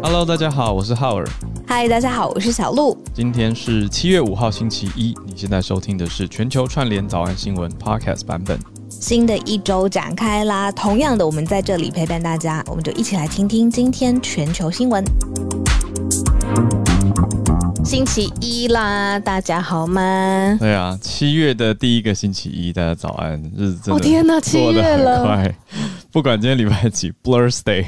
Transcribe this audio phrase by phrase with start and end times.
[0.00, 1.28] Hello，大家好，我是浩尔。
[1.66, 2.96] 嗨，大家好，我是小鹿。
[3.12, 5.14] 今天是七月五号，星期一。
[5.26, 8.58] 你现在收听的是全球串联早安新闻 Podcast 版本。
[8.88, 15.04] 新的一周展开啦，同样的，我们在这里陪伴大家，我们就一起来听听今天全球新闻。
[17.84, 20.56] 星期一啦，大家好吗？
[20.60, 25.54] 对啊，七月的第一个星期一，大家早安，日子真的哦天哪七过得很月了快。
[26.10, 27.84] 不管今天礼拜几，Blursday，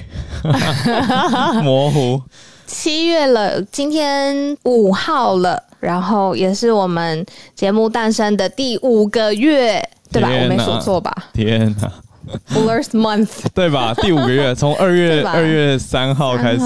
[1.62, 2.20] 模糊。
[2.66, 10.28] 七月了，今天五号了，然后也是我们节目诞生的第五个月，对吧？
[10.28, 11.90] 我没说错吧天哪
[12.54, 13.94] ，？Blur's Month， 对吧？
[13.94, 16.62] 第五个月，从二月 二月三号开始，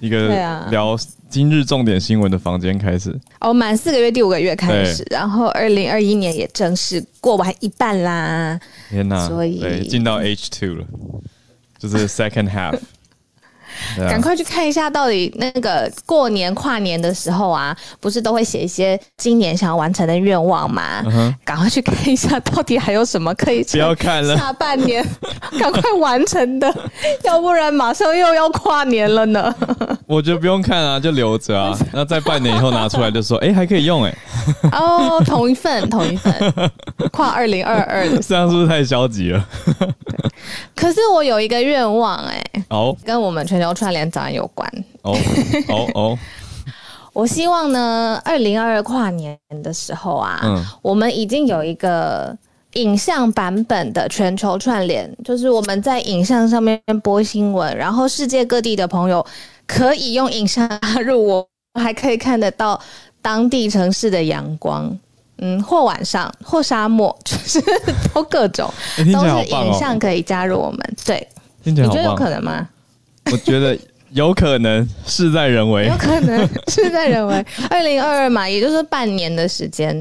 [0.00, 0.28] 一个
[0.70, 0.96] 聊
[1.30, 3.14] 今日重点新闻的房间开始。
[3.40, 8.58] 哦，满四个月，第五个月开始，然后二零二一年也正式过完一半啦。
[8.88, 10.86] 天哪，所以对，进到 H two 了，
[11.78, 12.78] 就是 second half。
[13.96, 21.02] 赶快去看一下，到底那个过年跨年的时候啊，不是都会写一些今年想要完成的愿望吗？
[21.06, 25.04] 嗯赶快去看一下，到底还有什么可以 不要看了下半年
[25.58, 26.72] 赶快完成的，
[27.24, 29.54] 要不然马上又要跨年了呢。
[30.06, 31.76] 我觉得不用看啊，就留着啊。
[31.92, 34.14] 那在半年以后拿出来就说，哎、还可以用哎、
[34.72, 36.32] 哦，同一份，同一份，
[37.12, 38.18] 跨二零二二的。
[38.18, 39.46] 这样是不是太消极了？
[40.74, 44.68] 可是我有一个愿望、哎，哦跟我们全球串联早安有关。
[45.02, 45.16] 哦
[45.68, 46.18] 哦哦，
[47.12, 52.36] 我希望呢，二零二二跨年的时候啊，嗯我们已经有一个
[52.74, 59.24] 影像版本的全球串联，就是我们在影像上面播新闻，然后世界各地的朋友
[59.66, 61.48] 可以用影像加入我，
[61.80, 62.80] 还可以看得到
[63.20, 64.96] 当地城市的阳光。
[65.38, 67.60] 嗯，或晚上，或沙漠， 就是
[68.12, 68.72] 都各种，
[69.12, 70.96] 都是影像哦，可以加入我们。
[71.04, 71.26] 对，
[71.62, 72.28] 你觉得有可。
[72.30, 72.68] 能吗？
[73.30, 73.76] 我觉得
[74.10, 75.96] 有可能，事在人为有。
[75.96, 79.94] 可能事在人为二零二二嘛，也就是半年的时间，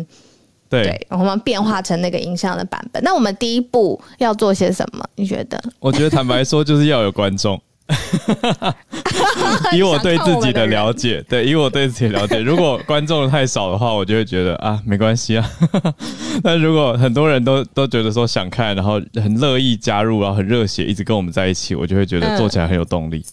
[0.69, 3.03] 对，对，我们变化成那个影像的版本。
[3.03, 5.05] 那我们第一步要做些什么？
[5.15, 5.61] 你觉得？
[5.79, 7.61] 我觉得坦白说，就是要有观众。
[9.73, 15.49] 以我对自己的了解，对，以我对自己的了解，如果观众太少的话，我就会觉得啊，没关系啊。
[16.43, 23.23] 但如果很多人都都觉得说想看，然后很乐意加入，然后很热血，一直跟我们在一起，我就会觉得嗯做起来很有动力。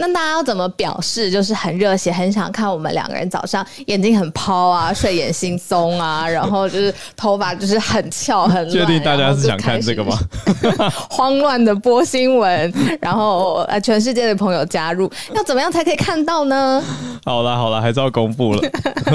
[0.00, 1.30] 那大家要怎么表示？
[1.30, 8.86] 就是很热血，很想看我们两个人早上眼睛很抛啊，睡眼惺忪啊，然后就是头发就是很翘很 乱。
[8.86, 10.16] 确定大家是想看这个吗？
[11.10, 16.82] 慌乱的播新闻，然后呃，全世界的朋友加入，要怎么样才可以看到呢？
[17.24, 18.68] 好了好了，还是要公布了。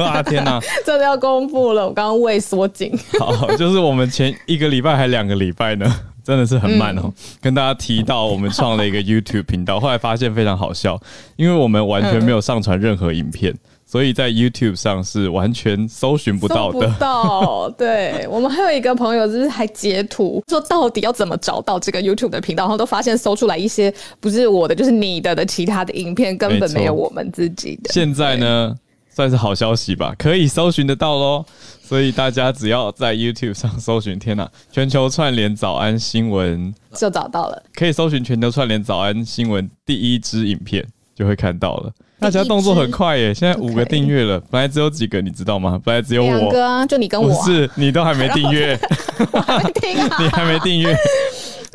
[0.04, 0.60] 啊天哪！
[0.86, 2.98] 真的要公布了，我刚刚胃缩紧。
[3.20, 5.86] 好，就是我们前一个礼拜还两个礼拜呢，
[6.26, 7.04] 真的是很慢哦。
[7.06, 11.00] 嗯跟大家提到，我们创了一个 YouTube 频道，后来发现非常好笑，
[11.36, 13.54] 因为我们完全没有上传任何影片，
[13.86, 16.88] 所以在 YouTube 上是完全搜寻不到的。
[16.88, 27.94] 不到，对 我们还有一个朋友，就是还截图说到底要怎么找到这个 YouTube 的频道，然后都发现搜出来一些不是我的，就是你的的其他的影片，根本没有我们自己的。
[27.94, 28.76] 现在呢，
[29.16, 31.46] 算是好消息吧，可以搜寻得到喽。
[31.82, 41.94] 所以大家只要在 YouTube 上搜寻，天哪，全球串联早安新闻，就找到了，可以搜寻全球串联早安新闻第一支影片，就会看到了。
[42.20, 43.34] 大家动作很快耶！
[43.34, 45.80] 现在五个订阅了，本来只有几个，你知道吗？
[45.84, 48.78] 本来只有我，两个啊，就你跟我、是你都还没订阅，
[50.20, 50.96] 你还没订阅，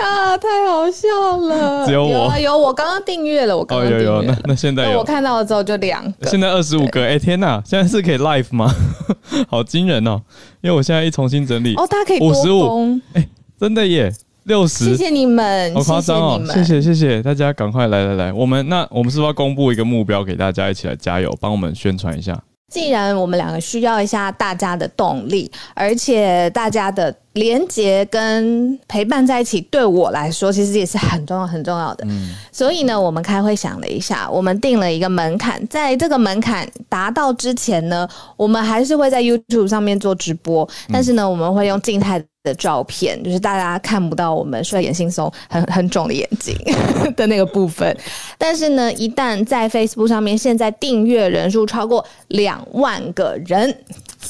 [0.03, 2.11] 啊，太好笑了，只有我。
[2.11, 4.99] 有啊有，我刚刚订阅了，我刚哦刚有有，那那现在有。
[4.99, 8.73] 我，看到了之后就两个，现在二十五个，哎天哪，现在是可以 live 吗？
[9.49, 10.21] 好惊人哦！
[10.61, 12.99] 因为我现在一重新整理，哦，大家可以五十五。
[13.13, 13.29] 哎，
[13.59, 14.13] 真的耶，
[14.45, 16.43] 六十，谢谢你们，好夸张哦。
[16.53, 22.41] 谢谢谢谢大家，赶快来来来，我们那我们是不是要公布一个目标给大家一起来加油，帮我们宣传一下？
[22.73, 32.07] 既然我们两个需要一下大家的动力，而且大家的连接跟陪伴在一起，对我来说其实也是很重要很重要的。
[32.51, 46.57] 所以呢，我们开会想了一下，我们定了一个门槛，在这个门槛达到之前呢，我们还是会在 YouTube 上面做直播，但是呢，我们会用静态的照片，就是大家看不到我们睡眼惺忪、很很肿的眼睛
[47.15, 47.97] 的那个部分。
[48.39, 53.73] 但是呢，一旦在 Facebook 上面，现在订阅人数超过两万个人，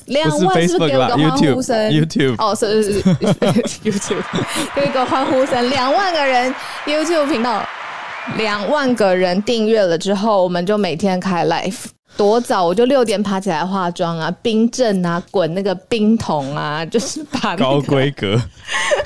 [0.06, 3.10] 两万是不是给我个欢呼声，YouTube，YouTube，哦，是是是是
[3.90, 4.22] YouTube，
[4.76, 6.54] 有一个欢呼声，两万个人
[6.86, 7.62] YouTube 频道，
[8.36, 11.84] 两万个人订阅了之后，我们就每天开 live。
[12.16, 18.36] 多早我就六点爬起来化妆啊，冰镇啊，滚那个冰桶啊，就是把、那个、高规格，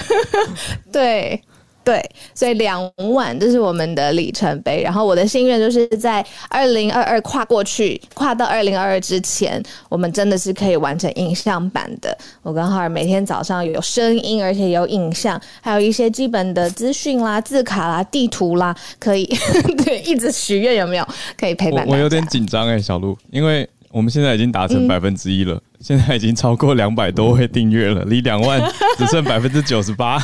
[0.90, 1.40] 对，
[1.84, 2.02] 对，
[2.34, 4.82] 所以两万这是我们的里程碑。
[4.82, 12.16] 然后我的心愿就是在二零二二跨过去，跨到二零二二之前，我们真的是可以完成影像版的。
[12.42, 19.26] 我跟浩尔每天早上有声音，而且有影像，还有一些基本的资讯啦、字卡啦、地图啦，可以
[19.84, 21.06] 对一直许愿有没有
[21.38, 21.86] 可以陪伴？
[21.86, 28.60] 我有点紧张哎，小鹿，因为我们现在已经达成百分之一了，现在已经超过两百多位订阅了，离两万
[28.96, 30.18] 只剩百分之九十八。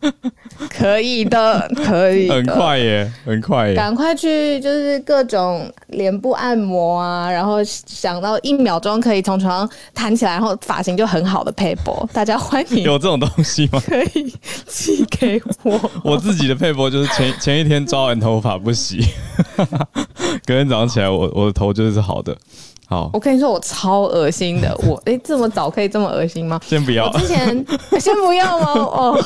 [0.70, 3.74] 可以的，可以，很快耶，很快耶！
[3.74, 12.82] 赶快去，就是各种脸部按摩啊，然后想到一秒钟可以从床上弹起来，然后发型就很好的配博，大家欢迎。
[12.84, 13.82] 有这种东西吗？
[13.84, 14.32] 可以
[14.66, 15.90] 寄给我。
[16.04, 19.04] 我自己的配博就是前前一天抓完头发不洗，
[20.46, 22.36] 隔天早上起来，我我的头就是好的。
[22.88, 24.74] 好，我跟你说，我超恶心的。
[24.82, 26.58] 我哎，这么早可以这么恶心吗？
[26.64, 27.10] 先不要。
[27.18, 27.66] 之前
[28.00, 28.72] 先不要吗？
[28.72, 29.24] 哦，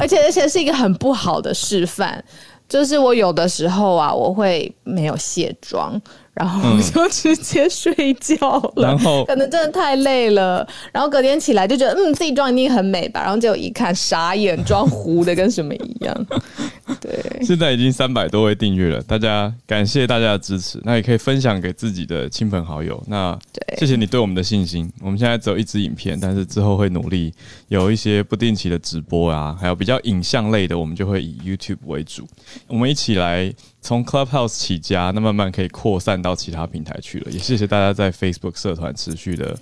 [0.00, 2.24] 而且而且是一个很不好的示范，
[2.66, 6.00] 就是我有的时候啊，我会没有卸妆。
[6.34, 16.26] 然后就直接睡觉了，然后可能真的太累了，然后隔天起来就觉得嗯自己妆一定很美吧，然后结果一看傻眼，妆糊的跟什么一样。
[17.00, 23.02] 对，现在已经三百多位订阅了，大家感谢大家的支持，那也可以分享给自己的亲朋好友。
[23.06, 23.38] 那
[23.78, 24.90] 谢谢你对我们的信心。
[25.00, 27.32] 我们现在只有一支影片，但是之后会努力
[27.68, 32.26] 有一些不定期的直播啊，还有比较影像类的，我们就会以 YouTube 为主。
[32.66, 33.52] 我们一起来。
[33.84, 37.30] 从 Clubhouse 起家，那慢慢可以扩散到其他平台去了。
[37.30, 39.54] 也谢谢大家在 Facebook 社团持续的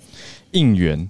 [0.51, 1.05] 应援。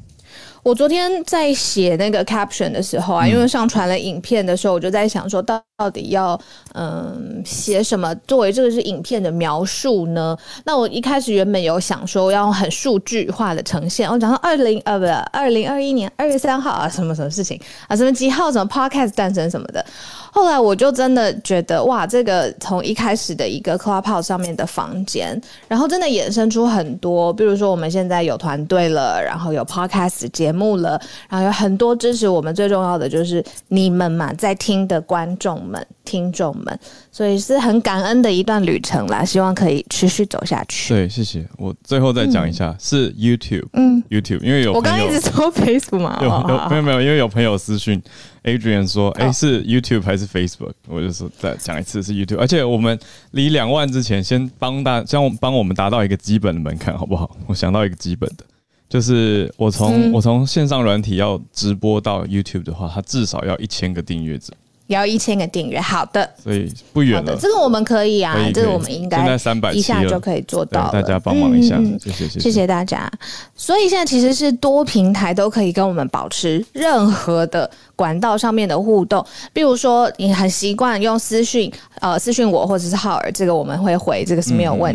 [0.63, 6.39] 我昨天在写那个 caption 的时候啊，因为上传了影片的时候，我就在想说，到到底要
[6.75, 10.37] 嗯写什么作为这个是影片的描述呢？
[10.63, 17.59] 那我一开始原本有想说要用很数据化的呈现，我讲到二零呃不二零二一年二月三号啊什么什么事情
[17.89, 19.85] 啊什么几号什么 podcast 诞生什么的。
[20.31, 30.99] 后来我就真的觉得哇，这个从一开始的一个 Clubhouse 上面的房间，然后真的衍生出很多，比如说我们现在有团队了，然后有 podcast 节目了，
[31.29, 36.79] 然后有很多支持我们，最重要的就是你们嘛，在听的观众们、听众们，
[37.11, 40.93] 所以是很感恩的一段旅程啦，希望可以持续走下去。
[40.93, 41.43] 对，谢谢。
[41.57, 47.99] 我最后再讲一下，是 YouTube，嗯，YouTube，因为有我刚刚一直说 Facebook 嘛，有有没有没有，因为有朋友私讯。
[48.43, 52.37] Adrian 说：“哎，是 YouTube 还是 Facebook？” 我就说再讲一次是 YouTube。
[52.37, 52.99] 而且我们
[53.31, 57.37] 离两万之前，先帮大，先帮我们达到一个基本的门槛，好不好？
[57.47, 58.43] 我想到一个基本的，
[58.89, 64.51] 就是我从我从线上软体要直播到 YouTube 的话，它至少要一千个订阅者。
[64.87, 67.35] 要一千个订阅，好的，所以不远了。
[67.39, 70.91] 这个我们可以啊，这个我们应该现在三百一下就可以做到。
[70.91, 73.09] 大家帮忙一下，谢谢谢谢大家。
[73.55, 81.71] 所以现在其实是多平台都可以跟我们保持任何的管道上面的互动，比如说你很习惯用私讯，
[82.01, 84.93] 呃，私讯我或者是浩尔，这个我们会回，这个是没有问。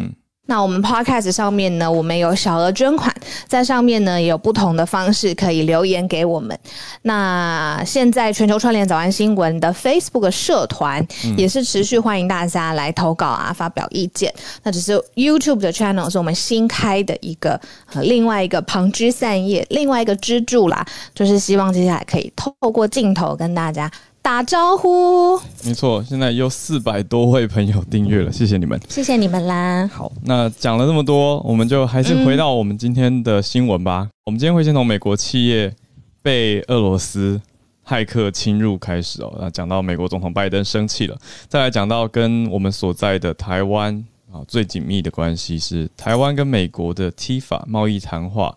[0.49, 3.15] 那我们 Podcast 上面呢，我们有小额捐款，
[3.47, 6.59] 在上面呢也有不同的方式可以留言给我们。
[7.03, 11.07] 那现在全球串联早安新闻的 Facebook 社团
[11.37, 14.33] 也是持续欢迎大家来投稿啊，发表意见。
[14.63, 17.61] 那只是 YouTube 的 channel 是我们新开的一个
[17.93, 20.83] 呃另外一个旁枝散叶，另外一个支柱啦，
[21.15, 23.91] 就是希望接下来可以透过镜头跟大家。
[24.29, 29.89] 打招呼，没错，现在有四百多位朋友订阅了，谢谢你们，谢谢你们啦。
[29.91, 34.07] 好，那讲了这么多，我们就还是回到我们今天的新闻吧。
[34.27, 35.75] 我们今天会先从美国企业
[36.21, 37.41] 被俄罗斯
[37.87, 41.17] 骇客侵入开始哦，那讲到美国总统拜登生气了，
[41.49, 48.55] 再来讲到跟我们所在的台湾啊最紧密的关系是台湾跟美国的 TIFA 贸易谈话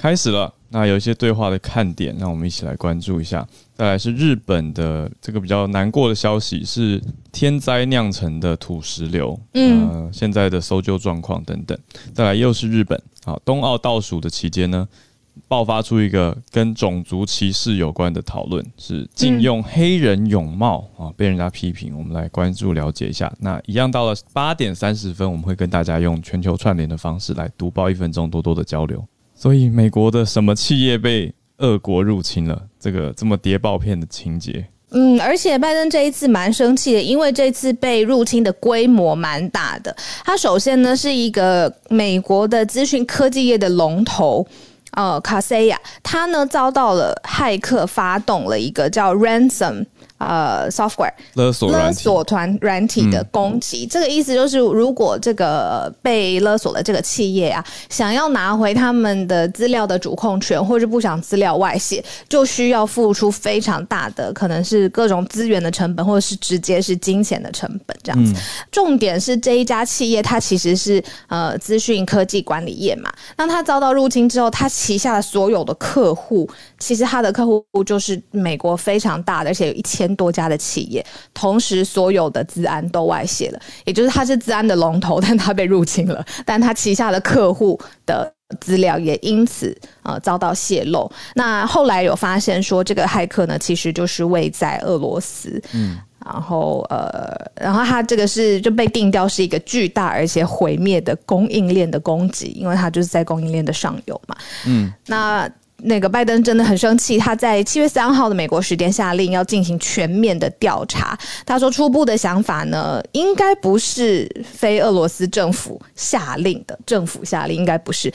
[0.00, 0.50] 开始了。
[0.70, 3.46] 那有一些对话的看点，让我们一起来关注一下。
[3.74, 6.98] 再来是日本的这个比较难过的消息，是
[7.30, 11.78] 天灾酿成的土石流，嗯，现在的搜救状况等等。
[12.14, 14.88] 再来又是日本，好，冬奥倒数的期间呢，
[15.46, 21.98] 爆发出一个跟种族歧视有关的讨论，是禁用黑人泳帽啊，被人家批评。
[21.98, 23.30] 我们来关注了解一下。
[23.40, 29.04] 那一样到了八点三十分，我们会跟大家用全球串联的方式来读报一分钟，多多的交流。
[29.40, 32.62] 所以，美国的什么企业被俄国入侵了？
[32.78, 34.66] 这个这么谍报片的情节。
[34.90, 39.96] 嗯，而且拜登这一次蛮生气的，因为这次被入侵的规模蛮大的。
[40.26, 44.46] 他首先呢是一个美国的资讯科技业的龙头，
[44.90, 49.86] 呃，卡西亚，他呢遭到了骇客发动了一个叫 ransom。
[50.20, 68.34] 呃，software 勒索勒索团软体的攻击，这个意思就是，如果这个被勒索的这个企业啊，想要拿回他们的资料的主控权，或是不想资料外泄，就需要付出非常大的，可能是各种资源的成本，或者是直接是金钱的成本这样子。
[68.70, 76.46] 重点是这一家企业，它其实是呃资讯科技管理业嘛，那它遭到入侵之后，它旗下的所有的客户，
[76.78, 80.09] 其实它的客户就是美国非常大的，而且有一千。
[80.16, 91.10] 多家的企业，同时所有的资安都外泄了，也就是它是资安的龙头， 但它被入侵了，但它旗下的客户的资料也因此呃遭到泄露。
[91.34, 104.36] 那后来有发现说，这个骇客呢其实就是位在俄罗斯，嗯，然后呃，然后他这个是就被定调是一个巨大而且毁灭的供应链的攻击，因为他就是在供应链的上游嘛，
[104.66, 105.50] 嗯，那。
[105.82, 111.18] 那个拜登真的很生气，他在七月三号的美国时间下令要进行全面的调查。
[111.44, 118.12] 他说，初步的想法呢，应该不是非俄罗斯政府下令的，政府下令应该不是。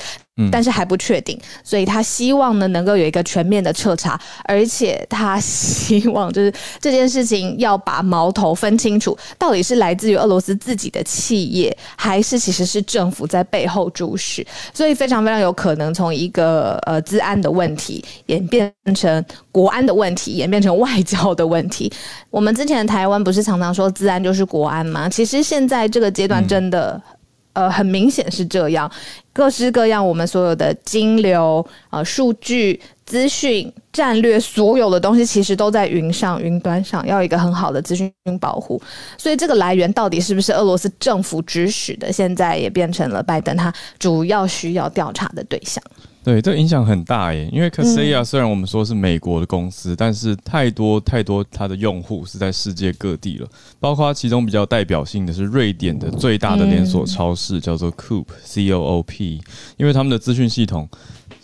[0.52, 19.24] 但是还不确定，所以他希望呢能够有一个全面的彻查，而且他希望就是这件事情要把矛头分清楚，到底是来自于俄罗斯自己的企业，还是其实是政府在背后主使，所以非常非常有可能从一个呃治安的问题演变成
[19.54, 21.90] 国安的问题，演变成外交的问题。
[22.30, 25.08] 我们之前台湾不是常常说治安就是国安吗？
[25.08, 27.02] 其实现在这个阶段真的。
[27.56, 28.92] 呃，很明显是这样，
[29.36, 38.82] 各式各样，我们所有的金流、呃，数据、资讯、战略，所有的东西其实都在云上、云端上，要一个很好的资讯保护。
[39.18, 45.84] 所以，这个来源到底是不是俄罗斯政府指使的，现在也变成了拜登他主要需要调查的对象。
[46.26, 47.48] 对，这影响很大耶。
[47.54, 53.48] 因为 Kaseya 虽然我们说是美国的公司，但是太多太多它的用户是在世界各地了。
[53.80, 59.40] 包括其中比较代表性的是瑞典的最大的连锁超市，叫做 Coop，C O O P。
[59.78, 60.90] 因为他们的资讯系统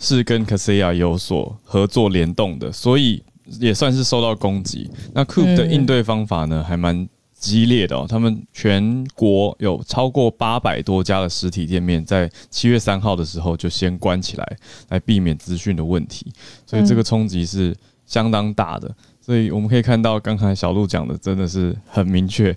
[0.00, 3.22] 是跟 Kaseya 有所合作联动的，所以
[3.60, 4.90] 也算是受到攻击。
[5.14, 7.08] 那 Coop 的应对方法呢，还蛮。
[7.42, 14.56] 激烈的哦，他们全国有超过八百多家的实体店面，在七月三号的时候就先关起来，
[14.90, 16.32] 来避免资讯的问题，
[16.64, 18.94] 所以这个冲击是相当大的。
[19.20, 22.56] 所以我们可以看到，刚才小鹿讲的真的是很明确，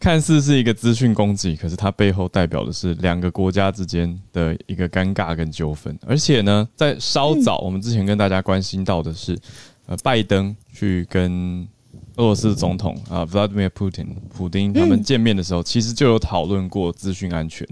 [0.00, 5.94] 看似是一个资讯攻击，可是它背后代表的是两个国家之间的一个尴尬跟纠纷。
[6.06, 9.38] 而且呢，在稍早，我们之前跟大家关心到的是，
[9.84, 11.68] 呃，拜登去跟。
[12.16, 17.66] 俄罗斯总统啊，Vladimir Putin，普丁他们见面的时候，其实就有讨论过资讯安全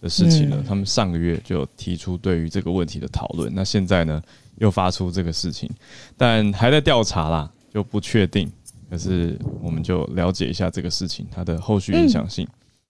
[0.00, 0.62] 的事情了。
[0.66, 3.54] 他们上个月就提出对于这个问题的讨论。
[3.54, 4.20] 那现在呢，
[4.58, 5.70] 又发出这个事情，
[6.16, 8.50] 但还在调查啦，就不确定。
[8.90, 12.46] 可是我们就了解一下这个事情它的后续影响性。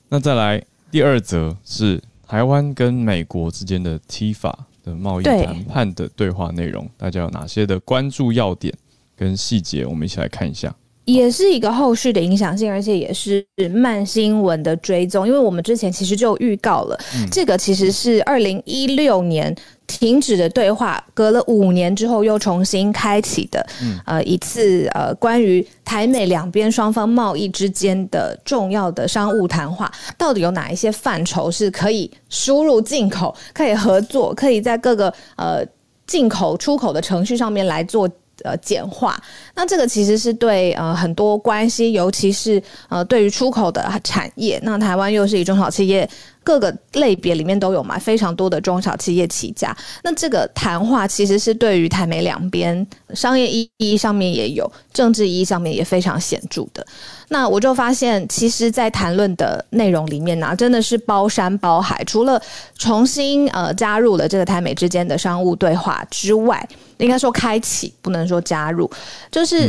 [0.09, 8.73] 那再来第二则是台湾跟美国之间的 T 法的贸易谈判的对话内容，大家有哪些的关注要点
[9.15, 9.85] 跟细节？
[9.85, 10.75] 我们一起来看一下。
[11.07, 16.99] 也是一个后续的影响性，而且也是慢新闻的追踪，因为我们之前其实就预告了，
[17.31, 19.55] 这个其实是二零一六年
[19.87, 23.65] 停止的对话，隔了五年之后又重新开启的，
[24.05, 35.65] 呃，一次呃关于台美两边双方贸易之间的重要的商务谈话，到底有哪一些范畴是可以输入进口、可以合作、可以在各个呃
[36.05, 38.11] 进口出口的程序上面来做。
[38.45, 39.21] 呃，简化，
[39.55, 46.09] 那这个其实是对呃很多关系，尤其是呃对于出口的产业，那台湾又是以中小企业。
[46.47, 49.77] 各个类别里面都有嘛，非常多的中小企业起家。
[50.05, 56.87] 那这个谈话其实是对于台美两边商业意义上面也有，政治意义上面也非常显著的。
[57.31, 62.05] 那我就发现，其实，在谈论的内容里面呢，真的是包山包海。
[62.05, 62.41] 除了
[62.79, 66.65] 重新呃加入了这个台美之间的商务对话之外，
[66.99, 68.89] 应该说开启，不能说加入，
[69.33, 69.69] 就是。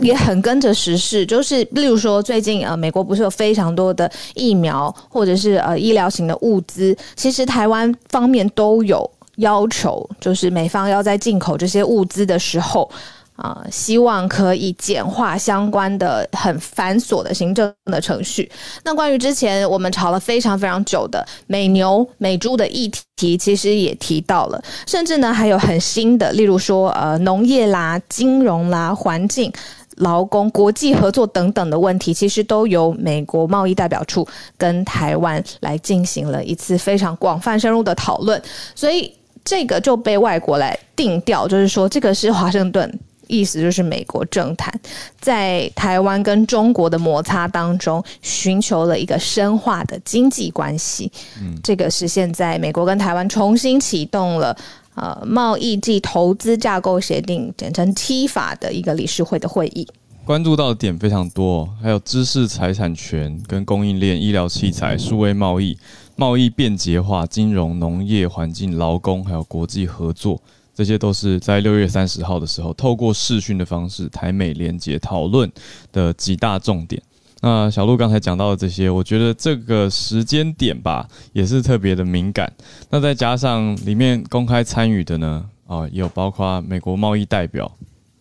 [0.00, 12.90] 也很跟着时事，就是例如说，最近呃，美国不是有非常多的疫苗或者是呃医疗型的物资，其实台湾方面都有要求，就是美方要在进口这些物资的时候。
[13.40, 18.50] 啊，希望可以简化相关的很繁琐的行政的程序。
[18.84, 29.50] 那关于之前我们吵了非常非常久的美牛美猪的议题，其实也提到了，甚至呢还有很新的，例如说呃农业啦、金融啦、环境、
[29.96, 34.26] 劳工、国际合作等等的问题，其实都由美国贸易代表处
[34.58, 38.40] 跟台湾来进行了一次非常广泛深入的讨论。
[38.74, 39.10] 所以
[39.42, 43.00] 这个就被外国来定调，就是说这个是华盛顿。
[43.30, 44.72] 意思就是美国政坛
[45.20, 51.10] 在台湾跟中国的摩擦当中，寻求了一个深化的经济关系。
[51.40, 54.56] 嗯，这个是现在美国跟台湾重新启动了
[54.94, 59.86] 呃贸易暨投资架构协定，简称 T 法的一个理事会的会议。
[60.24, 65.76] 关注到的点非常多，还有知识财产权跟供应链、医疗器材、数位贸易、
[66.14, 70.40] 贸易便捷化、金融、农业、环境、劳工，还有国际合作。
[70.80, 75.52] 这些都是在六月三十号的时候，透过视讯的方式，台美联结讨论
[75.92, 77.02] 的几大重点。
[77.42, 82.50] 那小鹿刚才讲到的这些，我觉得这个时间点吧，也是特别的敏感。
[82.88, 87.70] 那再加上里面公开参与的呢，啊，也有包括美国贸易代表，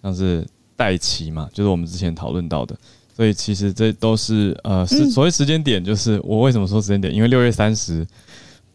[0.03, 2.77] 像是戴奇嘛，就是我们之前讨论到的。
[3.15, 7.15] 所以其实这都是呃，是所谓时间点，就是我为什么说时间点？
[7.15, 8.05] 因为六月三十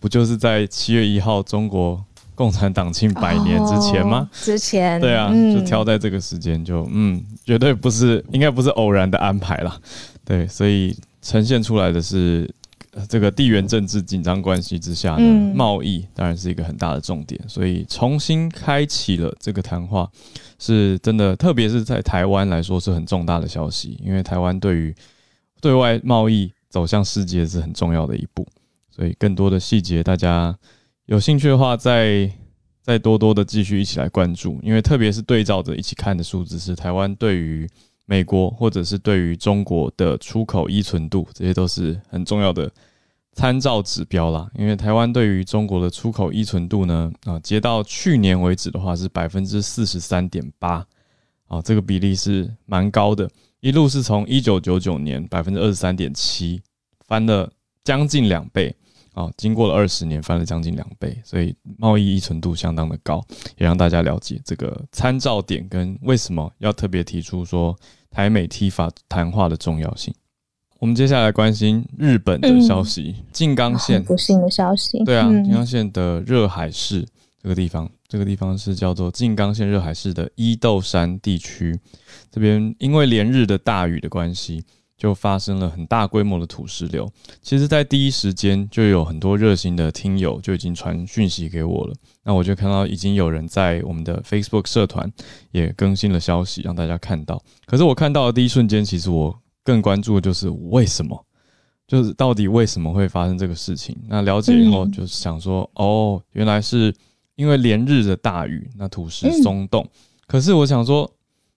[0.01, 2.03] 不就是在七月一号中国。
[2.35, 4.29] 共产党庆百年之前吗？
[4.33, 9.81] 之前对啊，就挑在这个时间，就嗯，绝对不是，应该不是偶然的安排了。
[10.25, 12.53] 对，所以呈现出来的是
[13.09, 15.23] 这个地缘政治紧张关系之下的，
[15.55, 17.41] 贸易当然是一个很大的重点。
[17.49, 20.11] 所以重新开启了这个谈话，
[20.59, 24.95] 是真的，特别是在台湾来说是很重大的消息，因为台湾对于
[25.61, 28.45] 对外贸易走向世界是很重要的一步。
[28.91, 30.53] 所以更多的细节，大家。
[31.07, 32.31] 有兴趣的话，再
[32.81, 37.69] 再多多的继续一起来关注，因为特别是对照着一起看的数字是台湾对于
[38.07, 42.71] 美国或者是对于中国的出口依存度，这些都是很重要的
[43.35, 44.51] 参照指标啦。
[44.55, 50.87] 因为台湾对于中国的出口依存度呢，啊，截到去年为止的话是百分之四十三点八，
[51.49, 53.31] 啊，这个比例是蛮高的，
[53.61, 56.63] 一路是从一九九九年百分之二十三点七
[57.07, 58.75] 翻了将近两倍。
[59.15, 63.25] 啊，经过了二十年，翻了将近两倍，所以贸易依存度相当的高，
[63.57, 67.75] 也让大家了解这个参照点跟为什么要特别提出说
[68.11, 70.13] 台美 T 法谈话的重要性。
[70.81, 75.03] 我们接下来关心日本的消息，静冈县不幸的消息。
[75.05, 77.07] 对啊，静冈县的热海市
[77.41, 81.79] 这个地方，这个地方是叫做静冈县热海市的伊豆山地区，
[82.33, 84.65] 这边因为连日的大雨的关系。
[85.05, 87.07] 就发生了很大规模的土石流。
[87.43, 91.95] 其实，在第一时间就有很多热心的听友就已经传讯息给我了。
[92.23, 95.13] 那我就看到已经有人在我们的 Facebook 社团
[95.51, 97.39] 也更新了消息，让大家看到。
[97.67, 101.23] 可是我看到的第一瞬间，其实我更关注的就是为什么，
[101.87, 103.95] 就是到底为什么会发生这个事情？
[104.09, 106.91] 那了解以后，就是想说，哦，原来是
[107.35, 109.87] 因为连日的大雨，那土石松动。
[110.27, 111.11] 可是我想说。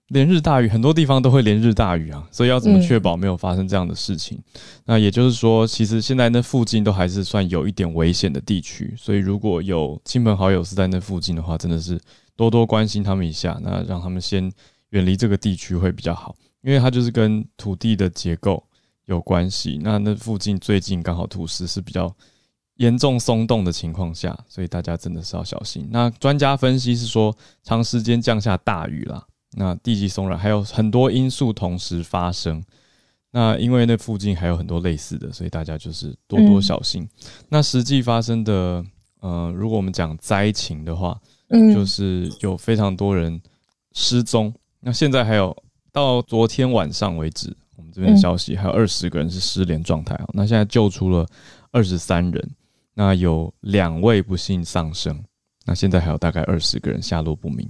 [0.08, 4.40] 连日大雨，很多地方都会连日大雨啊，所以要怎么确保没有发生这样的事情？
[4.86, 12.00] 那也就是说，其实现在那附近都还是算有一点危险的地区，所以如果有亲朋好友是在那附近的话，真的是
[12.36, 14.50] 多多关心他们一下，那让他们先
[14.90, 18.64] 远离这个地区会比较好，因为它就是跟土地的结构
[19.04, 19.78] 有关系。
[19.82, 22.10] 那那附近最近刚好土石是比较
[22.76, 25.86] 严重松动的情况下，所以大家真的是要小心。
[25.90, 29.22] 那专家分析是说，长时间降下大雨啦。
[29.60, 32.62] 那地基松软，还有很多因素同时发生。
[33.32, 37.06] 那因为那附近还有很多类似的，所以大家就是多多小心。
[37.48, 38.84] 那实际发生的，
[39.20, 43.40] 呃，如果我们讲灾情的话，嗯，就是有非常多人
[43.94, 44.54] 失踪。
[44.80, 45.54] 那现在还有
[45.90, 50.26] 到昨天晚上为止，我们这边的消息还有二十个人是失联状态啊。
[50.32, 51.26] 那现在救出了
[51.72, 52.50] 二十三人，
[52.94, 55.20] 那有两位不幸丧生。
[55.66, 57.68] 那现在还有大概二十个人下落不明。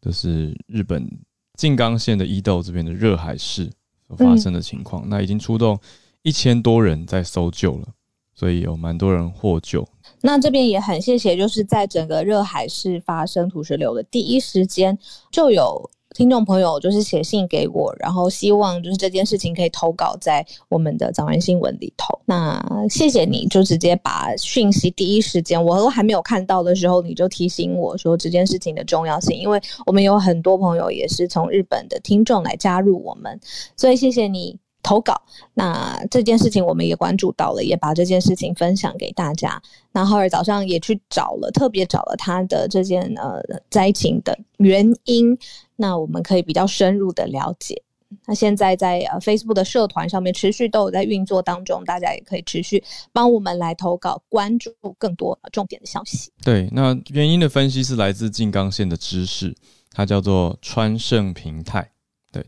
[0.00, 1.08] 这是日本
[1.54, 3.70] 静冈县的伊豆这边的热海市
[4.06, 5.78] 所发生的情况，那已经出动
[6.22, 7.88] 一千多人在搜救了，
[8.34, 9.86] 所以有蛮多人获救。
[10.20, 14.98] 那这边也很谢谢，就是在整个热海市发生土石流的第一时间
[15.30, 15.90] 就有。
[16.14, 22.18] 听众朋友就是写信给我，然后希望就是这件事情可以投稿在我们的早安新闻里头。
[22.24, 33.38] 那谢谢你，就直接把讯息第一时间我都还没有看到的时候，你就提醒我说这件事情的重要性，因为我们有很多朋友也是从日本的听众来加入我们，
[33.76, 34.58] 所以谢谢你。
[34.82, 35.20] 投稿，
[35.54, 39.60] 那这件事情我们也关注到了，也把这件事情分享给大家。
[39.92, 45.36] 那后儿早上也去找了，特别找了他的这件呃灾情的原因，
[45.76, 47.82] 那我们可以比较深入的了解。
[48.24, 56.30] 那现在在呃 Facebook 的社团上面持续都有在运作当中，大家也可以持续帮我们来投稿，关注更多重点的消息。
[56.42, 59.54] 对，那原因的分析是来自静冈县的知识，
[59.92, 61.90] 它叫做川盛平泰。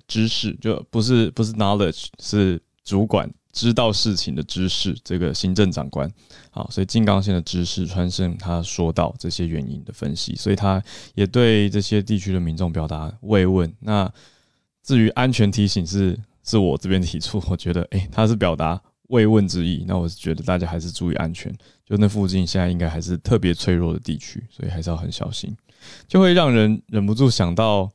[0.06, 6.10] 知识就不是不是 knowledge，是主管知道事情的知识，这个行政长官。
[6.50, 10.82] 好，所以静冈县的知识川胜他说到这些原因的分析，所以他
[11.14, 13.72] 也对这些地区的民众表达慰问。
[13.80, 14.12] 那
[14.82, 19.84] 至于安全提醒是是我这边提出，我觉得诶，他是表达慰问之意。
[19.86, 21.52] 那我是觉得大家还是注意安全，
[21.84, 25.54] 就那附近现在应该还是特别脆弱的地区，所以还是要很小心，
[26.08, 27.90] 就会让人忍不住想到，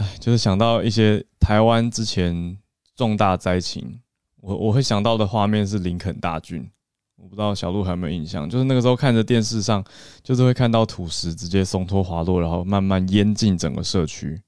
[0.00, 2.56] 哎，就是想到一些台湾之前
[2.96, 4.00] 重大灾情，
[4.40, 6.68] 我我会想到的画面是林肯大军。
[7.16, 9.84] 我不知道小鹿还有没有印象，就是那个时候看着电视上，
[10.22, 14.40] 就是会看到土石直接松脱滑落，然后慢慢淹进整个社区，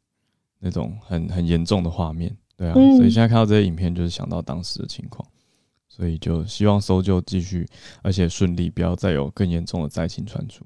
[0.58, 2.34] 那种很很严重的画面。
[2.56, 5.22] 对啊，所以现在看到这些影片，就是想到当时的情况，
[5.86, 7.68] 所以就希望搜救继续，
[8.00, 10.64] 而且顺利，不要再有更严重的灾情传出。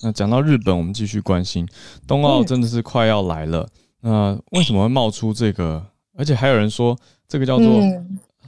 [0.00, 1.68] 那讲到日本，我们继续关心
[2.06, 3.68] 冬奥，真的是快要来了。
[4.06, 5.84] 那为什么会冒出这个？
[6.16, 6.96] 而且还有人说，
[7.28, 7.66] 这个叫做。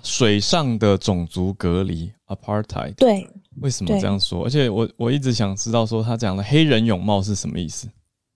[0.00, 3.28] 水上的种族隔离 （apartheid） 对，
[3.60, 4.44] 为什么这样说？
[4.44, 7.88] 而且我我一直想知道，说他讲的黑人泳帽是什么意思？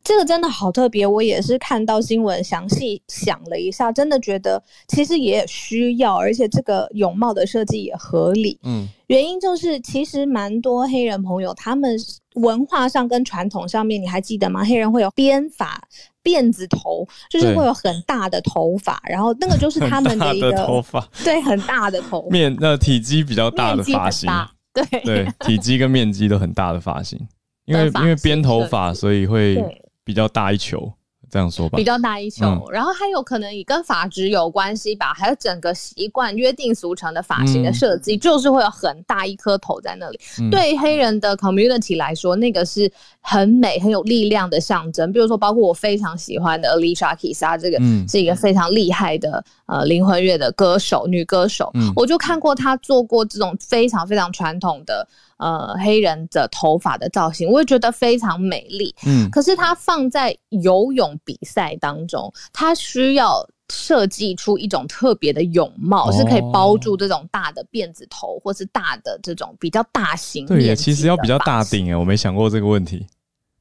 [0.03, 8.59] 这个真的好特别，我也是看到新闻详细想了一下，真的觉得其实也需要，而且这个泳帽的设计也合理。
[8.65, 11.97] 嗯，原因就是其实蛮多黑人朋友，他们
[12.35, 14.65] 文化上跟传统上面，你还记得吗？
[14.65, 15.81] 黑人会有编发。
[16.23, 22.29] 辫子头就是会有很大的头发，然后那个就是他们的一个头发，对，很大的头。
[22.31, 24.31] 面，那体积比较大的发型，
[24.73, 25.01] 对。
[25.05, 27.19] 对，体积跟面积都很大的发型，
[27.65, 29.63] 因为因为编头发，所以会
[30.05, 30.93] 比较大一球。
[31.33, 40.21] 这样说吧，比较大一球，然后还有可能也跟发质有关系吧，还有整个习惯约定俗成的发型的设计，就是会有很大一颗头在那里。
[40.51, 42.93] 对黑人的 community 来说，那个是
[43.23, 45.11] 很美、很有力量的象征。
[45.11, 55.09] 比如说，包括我非常喜欢的 Alicia Keys，这个是一个非常厉害的呃灵魂乐的歌手，女歌手，我就看过她做过这种非常非常传统的。
[55.39, 58.95] 呃，黑人的头发的造型，我也觉得非常美丽。
[59.05, 70.47] 嗯，可是她放在游泳比赛当中，她需要设计出一种特别的泳帽，是可以包住这种大的辫子头，或是大的这种比较大型。
[70.47, 73.05] 对，其实要比较大顶诶，我没想过这个问题。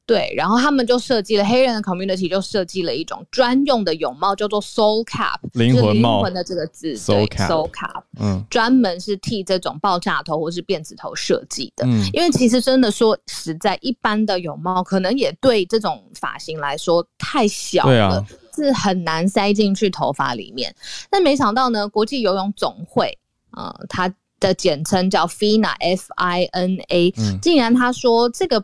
[0.04, 6.16] 对，然后他们就设计了黑人的 community 就设计了一种专用的泳帽，叫做 soul cap，灵魂帽。
[6.16, 7.26] 灵魂的这个字，soul
[7.70, 11.86] cap，嗯，专门是替这种爆炸头或是辫子头设计的。
[11.86, 20.74] 嗯，因为其实真的说实在，一般的泳帽可能也对这种发型来说太小了，是很难塞进去头发里面。
[21.08, 23.16] 但没想到呢，国际游泳总会，
[23.52, 28.62] 呃，它的简称叫 FINA，F I N A，竟然他说这个。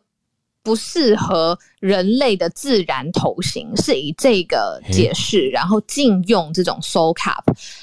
[0.63, 7.43] 不适合人类的自然头型，是以这个解释，然后禁用这种 soul cap，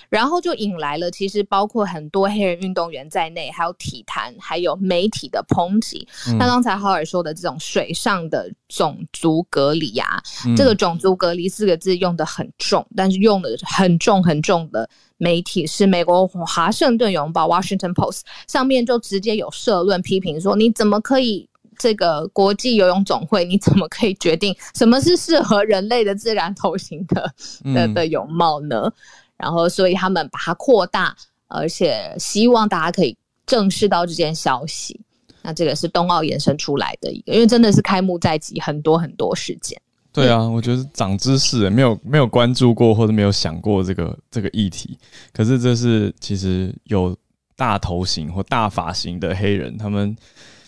[0.09, 6.07] 然后就引来了其实包括很多黑人运动员在内，还有体坛，还有媒体的抨击。
[6.37, 10.21] 那刚才浩尔说的这种水上的种族隔离啊，
[10.55, 21.49] 这个种族隔离四个字用的很重，但是用的很重很重的媒体是美国华盛顿邮报 Washington Post 上面就直接有社论批评说，你怎么可以？
[21.77, 27.33] 这个国际游泳总会，你怎么可以决定什么是适合人类的自然头型的
[27.73, 28.91] 的的泳帽呢？
[29.37, 31.13] 然后，所以他们把它扩大，
[31.49, 34.97] 而且希望大家可以正视到这件消息。
[35.41, 39.77] 那这个是冬奥延伸出来的一个，因为真的是开幕在即，很多很多时间。
[40.13, 44.97] 对啊，我觉得长知识，没有没有关注过或者没有想过这个这个议题。
[45.33, 47.13] 可是这是其实有
[47.57, 50.15] 大头型或大发型的黑人，他们。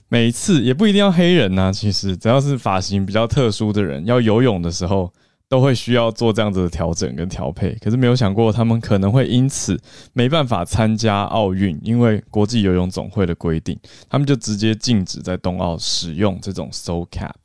[0.09, 5.11] 每次也不一定要黑人呐，其实只要是发型比较特殊的人，要游泳的时候
[5.49, 7.75] 都会需要做这样子的调整跟调配。
[7.81, 9.77] 可是没有想过他们可能会因此
[10.13, 13.77] 没办法参加奥运，因为国际游泳总会的规定，
[14.09, 17.35] 他们就直接禁止在冬奥使用这种 soul cap。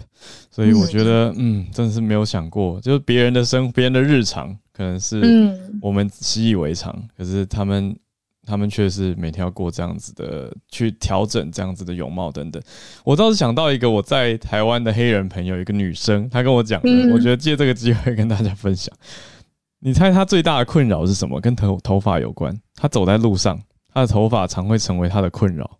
[0.48, 5.20] 所以我觉得，嗯，真的是没有想过，就是别人的生别人的日常可能是
[5.80, 7.96] 我们习以为常，可是他们。
[8.46, 12.62] 他们却是每天要过这样子的，去调整这样子的泳帽等等。
[13.04, 18.92] 我倒是想到一个我在台湾的黑人朋友，一个女生，她跟我讲的，我觉得借这个机会跟大家分享。
[19.78, 21.40] 你猜她最大的困扰是什么？
[21.40, 22.56] 跟头头发有关。
[22.74, 23.60] 她走在路上，
[23.92, 25.78] 她的头发常会成为她的困扰。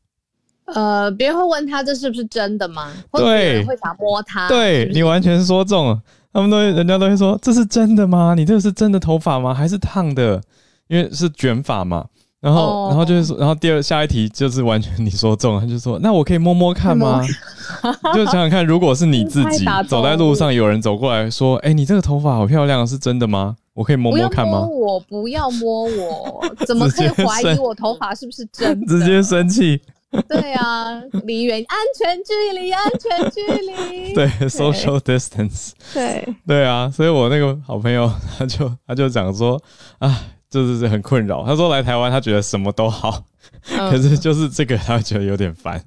[0.66, 2.92] 呃，别人会问她这是不是真的吗？
[3.12, 4.48] 对，会想摸她。
[4.48, 6.00] 对你完全说中了。
[6.32, 8.34] 他们都人家都会说这是真的吗？
[8.34, 9.52] 你这个是真的头发吗？
[9.52, 10.40] 还是烫的？
[10.88, 12.06] 因为是卷发嘛。
[12.42, 17.22] 然后，然后就是说，然后第二下一题就是完全你说中，他就说，那我可以摸摸看吗？
[18.12, 23.54] 就想想看，如果是你自己 走在路上，有人走过来说，哎，你这个头发好漂亮，是真的吗？
[23.74, 24.94] 我可以摸摸看吗摸？
[24.94, 28.86] 我，不要摸我，怎么可以怀疑我头发是不是真的？
[28.98, 29.80] 直接生气，
[30.28, 34.12] 对啊，离远安全距离，安全距离。
[34.14, 39.58] 对，social distance，对，对啊，所以我那个好朋友他就他就讲说
[40.00, 40.20] 啊，
[40.60, 41.44] 就是很困扰。
[41.44, 43.24] 他说来台湾他觉得什么都好，
[43.70, 45.82] 嗯 可是就是这个他觉得有点烦。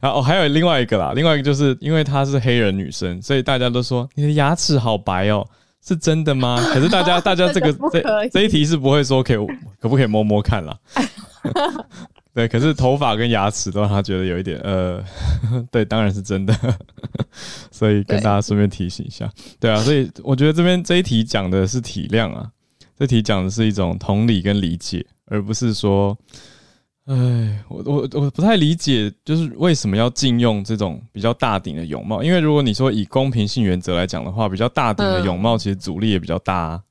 [0.00, 5.46] 然后、哦、还有另外一个啦，另外一个就是因为她是黑人女生，所以大家都说你的牙齿好白哦，
[5.82, 6.60] 是真的吗？
[6.74, 9.36] 可是大家大家这个 这这一题是不会说可以
[9.80, 10.76] 可不可以摸摸看啦。
[12.34, 15.02] 对，可是头发跟牙齿都让他觉得有一点呃，
[15.72, 16.54] 对，当然是真的，
[17.70, 22.48] 所以跟大家顺便提醒一下，对啊，所以我觉得这边这一题讲的是体谅啊，
[22.98, 26.18] 这题讲的是一种同理跟理解，而不是说，
[27.04, 32.24] 哎，我我我不太理解，就是为什么要禁用这种比较大顶的泳帽？
[32.24, 36.82] 因为如果你说以公平性原则来讲的话，比较大顶的泳帽其实阻力也比较大、啊，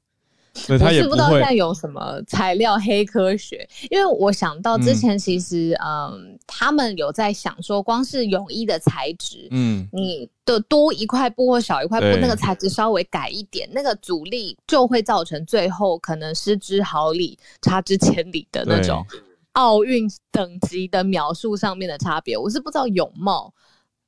[0.57, 9.47] 所以它我是不知道现在有什么材料黑科学，因为我想到之前其实嗯他们有在想说，光是泳衣的材质。
[9.51, 9.87] 嗯。
[9.93, 19.05] 你的多一块布或少一块布，那个材质稍微改一点，那个阻力就会造成最后可能失之毫厘、差之千里的那种
[19.53, 22.37] 奥运等级的描述上面的差别。
[22.37, 23.53] 我是不知道泳帽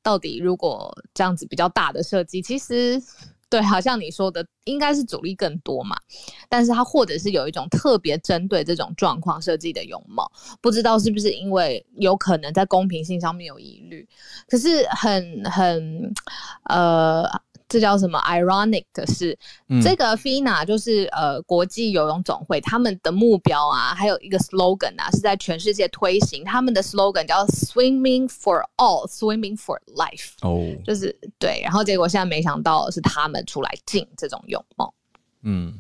[0.02, 3.02] 到底如果这样子比较大的设计，其实
[3.50, 5.98] 对，好像你说的，应该是阻力更多嘛。
[6.48, 10.32] 但是它或者是有一种特别针对这种状况设计的泳帽，
[10.62, 14.08] 不知道是不是因为有可能在公平性上面有疑虑。
[14.48, 16.14] 可是很很
[16.66, 17.24] 呃，
[17.70, 26.44] 这叫什么？ironic 的是，嗯这个 FINA 就是呃国际游泳总会，他们的目标啊，还有一个 slogan 啊，是在全世界推行。
[26.44, 31.62] 他们的 slogan 叫 “Swimming for all, Swimming for life”，哦，就是对。
[31.64, 34.92] 然后结果现在没想到是他们出来进这种泳帽。
[35.44, 35.80] 嗯，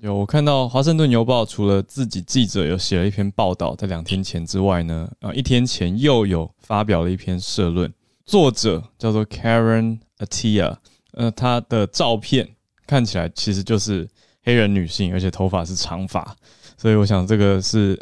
[0.00, 7.92] 有我看到《华盛顿邮报》除了自己记者有写了一篇报道，在两天前之外呢，啊，一天前又有发表了一篇社论，
[8.24, 10.76] 作者叫做 Karen Atia，
[11.12, 12.48] 呃，她的照片
[12.86, 14.08] 看起来其实就是
[14.42, 16.36] 黑人女性，而且头发是长发，
[16.76, 17.98] 所以我想这个是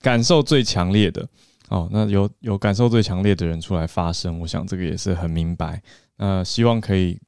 [0.00, 1.26] 感受最强烈的。
[1.70, 5.82] 哦，那有有感受最强烈的人出来发声，我想这个也是很明白。
[6.18, 7.18] 那希望可以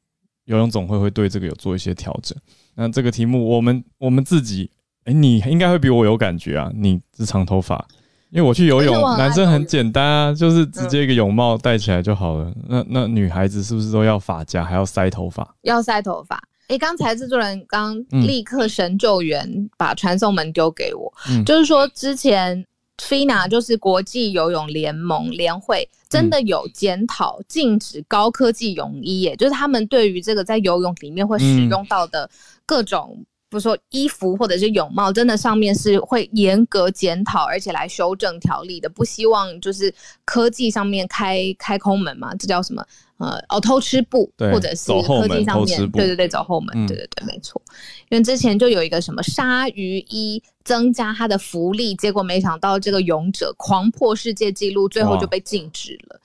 [0.44, 2.36] 游泳总会会对这个有做一些调整。
[2.74, 4.70] 那这个题目，我们我们自己，
[5.04, 7.88] 哎、你应该会比我有感觉啊，你是长头发，
[8.30, 12.52] 因为我去游泳男生很简单啊，就是直接一个泳帽戴起来就好了。
[12.68, 15.54] 那那女孩子是不是都要发夹，还要塞头发？
[15.62, 16.42] 要塞头发。
[16.68, 22.66] 诶，刚才制作人刚嗯立刻神救援，把传送门丢给我，嗯就是说之前
[22.98, 32.28] FINA 就是国际游泳联盟联会真的有检讨禁止高科技泳衣耶，就是他们对于这个在游泳里面会使用到的
[32.66, 33.24] 各种。
[33.56, 39.92] 比如说衣服或者是泳帽，真的上面是会严格检讨，而且来修正条例的，不希望就是
[40.26, 42.86] 科技上面开开空门嘛，这叫什么？
[43.16, 47.62] 呃，哦，偷吃布，对或者是科技上面，对对对，走后门，嗯对对对，没错。
[48.10, 56.20] 因为之前就有一个什么鲨鱼衣增加它的浮力，结果没想到这个勇者狂破世界纪录，最后就被禁止了。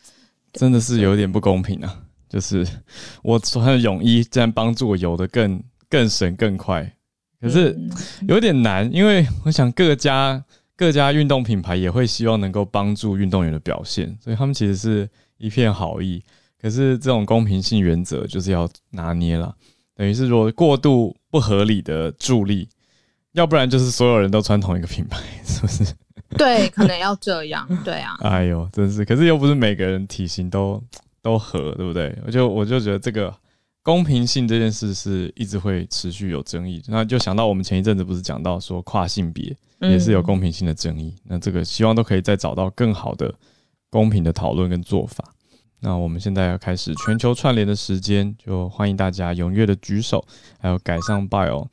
[0.51, 1.97] 真的是有点不公平啊！
[2.27, 2.67] 就是
[3.23, 6.93] 我穿的泳衣竟然帮助我游得更更省更快，
[7.41, 7.89] 可是嗯
[8.27, 10.43] 有点难，因为我想各家
[10.77, 16.23] 各家运动品牌也会希望能够帮助运动员的表现，所以他们其实是一片好意。
[16.61, 19.55] 可是这种公平性原则就是要拿捏了，
[19.95, 22.69] 等于是如果过度不合理的助力，
[23.31, 25.83] 要不然就是所有人都穿同一个品牌， 是不是？
[26.37, 30.81] 对，可能要这样，对啊，哎呦，真是，可是又不是每个人体型都
[31.21, 32.15] 都合，对不对？
[32.25, 33.33] 我就我就觉得这个
[33.83, 36.81] 公平性这件事是一直会持续有争议。
[36.87, 43.33] 那就想到我们前一阵子不是讲到说跨性别也是有公平性的争议，那这个希望都可以再找到更好的
[43.89, 45.33] 公平的讨论跟做法。
[45.79, 50.23] 那我们现在要开始全球串联的时间，就欢迎大家踊跃的举手，
[50.59, 51.67] 还有改上 bio。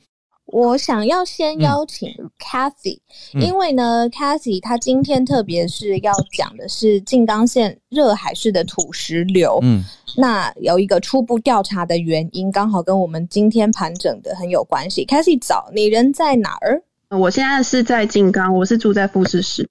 [0.51, 2.09] 我想要先邀请
[2.39, 2.99] Cathy，、
[3.33, 9.59] 嗯因为呢，Cathy 她今天特别是要讲的是静冈县热海市的土石流。
[9.61, 9.83] 嗯，
[10.17, 15.05] 那有一个初步调查的原因，刚好跟我们今天盘整的很有关系。
[15.05, 16.81] Cathy 早，你人在哪儿？
[17.09, 19.67] 我现在是在静冈，我是住在富士市，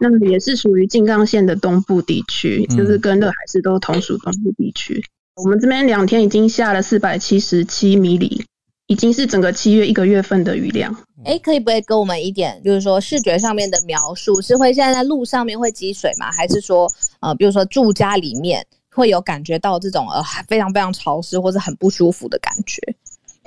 [0.00, 5.04] 那么也是属于静冈县的东部地区，嗯就是跟热海市都同属东部地区。
[5.34, 8.46] 我们这边两天已经下了四百七十七米里，
[8.86, 10.94] 已经是整个七月一个月份的雨量。
[11.24, 14.40] 哎，可以不可以给我们一点，就是说视觉上面的描述？
[14.40, 16.30] 是会现在在路上面会积水吗？
[16.30, 16.88] 还是说，
[17.20, 22.80] 呃，比如说住家里面会有感觉到这种呃非常非常潮湿或者很不舒服的感觉？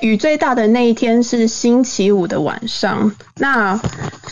[0.02, 3.80] 雨最大的那一天是星期五的晚上，那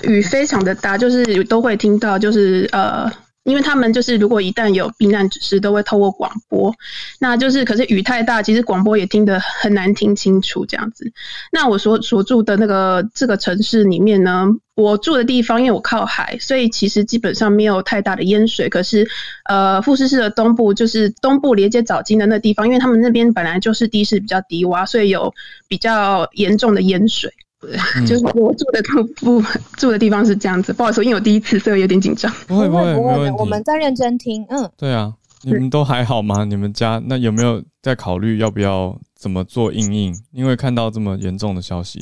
[0.03, 3.11] 雨非常的大，就是都会听到，就是呃。
[3.47, 6.75] 因为他们就是如果一旦有避难指示，都会透过广播，
[7.17, 11.09] 那就是可是雨太大，其实广播也听得很难听清楚这样子。
[11.49, 18.67] 那我所所住的那个这个城市里面呢，我住的地方因为我靠海，所以其实基本上没有太大的淹水。
[18.67, 19.07] 可是
[19.45, 25.33] 呃，富士市的东部就是东部连接早金的那地方，因为他们那边本来就是地势比较低洼，所以有
[25.69, 27.31] 比较严重的淹水。
[28.05, 28.83] 就是我住的
[29.15, 29.41] 不
[29.77, 32.31] 住的地方是这样子，不好意思，因为我第一次，所以有点紧张。
[32.47, 34.45] 不会不会，不会，我们在认真听。
[34.49, 36.43] 嗯，对啊，你们都还好吗？
[36.45, 40.15] 你们家那有没有在考虑要不要怎么做应应？
[40.31, 41.99] 因为看到这么严重的消息。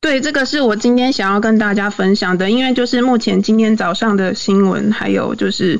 [0.00, 5.78] 对，这个是我今天想要跟大家分享的，因为就是目前今天早上的新闻，还有就是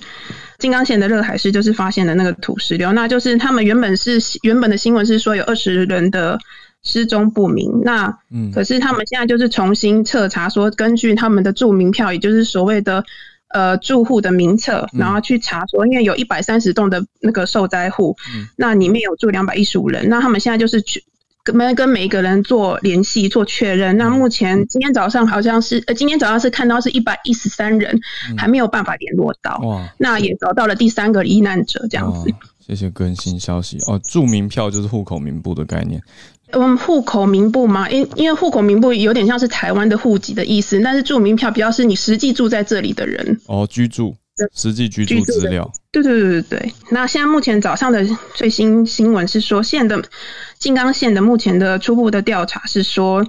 [0.59, 6.39] 金刚县的热海市就是发现的那个土石流，那就是他们原本是原本的新闻是说有二十人的。
[6.83, 13.05] 失踪不明，那嗯，可是他们现在就是重新彻查，说根据他们的住民票，也就是所谓的
[13.49, 18.17] 呃住户的名册，然后去查说，因为有一百三十栋的那个受灾户，
[18.57, 21.05] 那里面有住两百一十五人，那他们现在就是去
[21.43, 23.97] 跟跟每一个人做联系做确认。
[23.99, 28.01] 那目前今天早上好像是呃今天早上是看到是一百一十三人，
[28.39, 29.61] 还没有办法联络到，
[29.99, 32.33] 那也找到了第三个罹难者这样子。
[32.59, 33.79] 谢谢更新消息。
[33.89, 36.01] 哦，住民票就是户口名簿的概念。
[36.53, 44.17] 嗯，户口名簿嘛，因因为户口名簿有点像是台湾的户籍的意思，但是住民票比较是你实际住在这里的人哦，居住
[44.55, 45.71] 实际居住资料。
[45.93, 46.73] 对对对对对。
[46.91, 50.03] 那现在目前早上的最新新闻是说，县的
[50.59, 53.27] 静冈县的目前的初步的调查是说，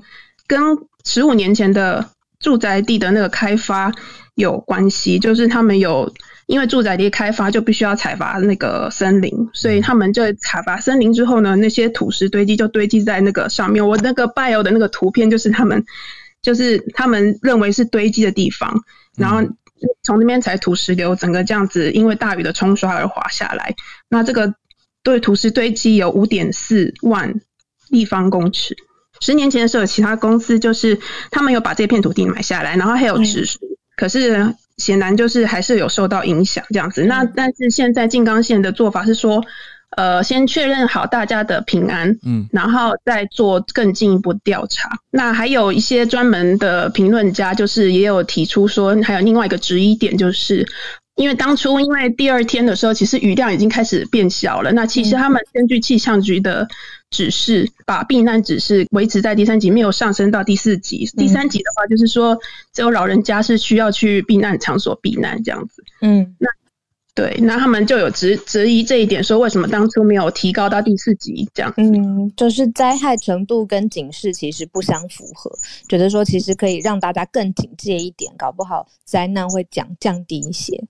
[0.48, 0.60] 跟
[1.06, 3.92] 十五年前的住宅地的那个开发
[4.36, 6.14] 有关系，就是他们有。
[6.52, 13.88] 因为住宅地开发就必须要采伐那个森林，所以他们就采伐森林之后呢，那些土石堆积就堆积在那个上面。
[13.88, 15.86] 我那个 bio 的那个图片就是他们，
[16.42, 18.84] 就是他们认为是堆积的地方，
[19.16, 19.42] 然后
[20.04, 23.74] 从那边采土石流，整个这样子因为大雨的冲刷而滑下来。
[24.10, 24.54] 那这个
[25.04, 27.40] 对土石堆积有五点四万
[27.90, 28.76] 立方公尺。
[29.22, 31.00] 十年前的时候，其他公司就是
[31.32, 33.58] 他们有把这片土地买下来，然后还有指示，
[33.96, 34.54] 可是。
[34.82, 39.44] 显然就是还是有受到影响这样子，那但是现在静冈县的做法是说，
[39.96, 44.90] 呃，先确认好大家的平安，嗯，然后再做更进一步调查。
[45.12, 50.66] 那还有一些专门的评论家，就是也有提出说，还有另外一个质疑点，就是
[51.22, 56.68] 因为当初因为第二天的时候，其实雨量已经开始变小了，那其实他们根据气象局的。
[57.12, 61.06] 指示把避难指示维持在第三级，没有上升到第四级。
[61.18, 62.40] 第三级的话，就是说
[62.72, 65.84] 只有老人家是需要去避难场所避难这样子。
[66.00, 66.48] 嗯，那
[67.22, 71.72] 对，那他们就有质质疑这一点，说为什么当初没有提高到第四级这样？
[71.78, 75.52] 嗯，就是灾害程度跟警示其实不相符合，
[75.88, 80.84] 觉得说其实可以让大家更警戒一点，搞不好灾难会降降低一些。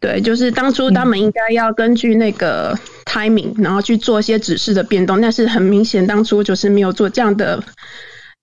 [0.00, 7.62] 对，就是当初他们应该要根据那个 timing，然后去做一些指示的变动，但是很明显当初就是没有做这样的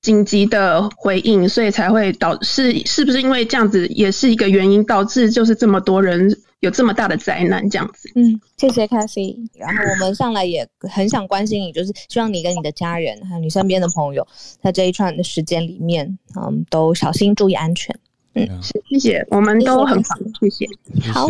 [0.03, 8.11] 紧急的回应，所以才会导是是不是因为这样子也是一个原因，导致就是这么多人有这么大的灾难这样子。
[8.13, 9.37] 嗯，谢谢 Cathy。
[9.55, 14.27] 然后我们上来也很想关心你，就是希望你跟你的家人还有你身边的朋友，
[14.61, 17.97] 在这一串的时间里面，嗯，都小心注意安全。
[18.35, 20.67] 嗯，谢谢，我们都很好，谢谢。
[21.11, 21.29] 好，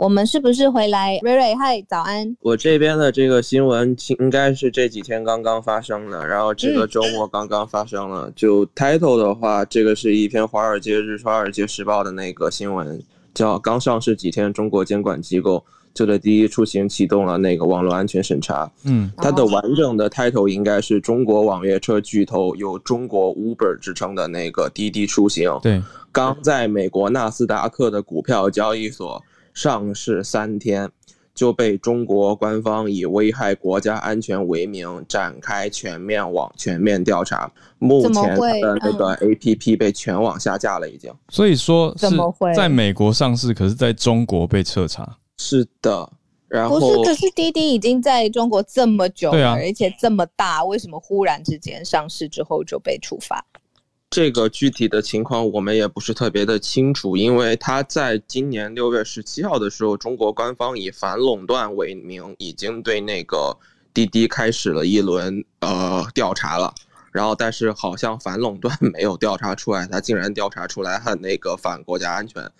[0.00, 1.18] 我们是不是回来？
[1.20, 2.34] 瑞瑞，嗨，早安。
[2.40, 8.32] 我这边的这个新闻应该是这几天刚刚发生的，然后这个周末刚刚发生了。
[8.34, 12.98] 就 title 的话，这个是一篇《华尔街日华尔街时报》的那个新闻，
[13.34, 15.62] 叫“刚上市几天，中国监管机构”。
[15.92, 18.70] 就对滴滴出行启动了那个网络安全审查。
[18.84, 25.50] 嗯，它的完整的 title 应该是中国网约车巨头有中国 Uber 之称的那个滴滴出行。
[25.60, 25.82] 对，
[26.12, 29.20] 刚在美国纳斯达克的股票交易所
[29.54, 30.90] 上市三天，
[31.34, 37.50] 就被中国官方以危害国家安全为名展开全面网全面调查。
[37.78, 41.10] 目前的那个 APP 被全网下架了，已经。
[41.28, 42.06] 所以说是
[42.54, 45.16] 在美国上市，可是在中国被彻查。
[45.38, 46.12] 是的，
[46.48, 53.42] 然后不是，可是滴滴已经在中国这么久了，而且这么大，为什么忽然之间上市之后就被处罚？
[54.10, 63.56] 这个具体的情况我们也不是特别的清楚，因为他在今年六月十七号的时候，中国官方以反垄断为名，已经对那个
[63.94, 66.74] 滴滴开始了一轮呃调查了，
[67.12, 72.50] 然后但是好像反垄断 没有调查出来，他竟然调查出来很那个反国家安全。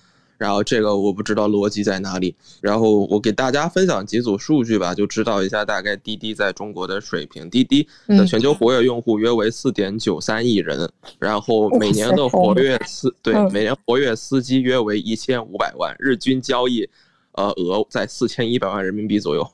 [0.40, 2.34] 然后这个我不知道逻辑在哪里。
[2.62, 7.50] 然后我给大家分享几组数据吧，就知道一下大概滴滴在中国的水平。
[7.50, 16.88] 滴滴的全球活跃用户约为四点九三亿人，然后每年的活跃司对每年活跃司机约为一千五百万，日均交易
[17.32, 19.46] 呃额在四千一百万人民币左右。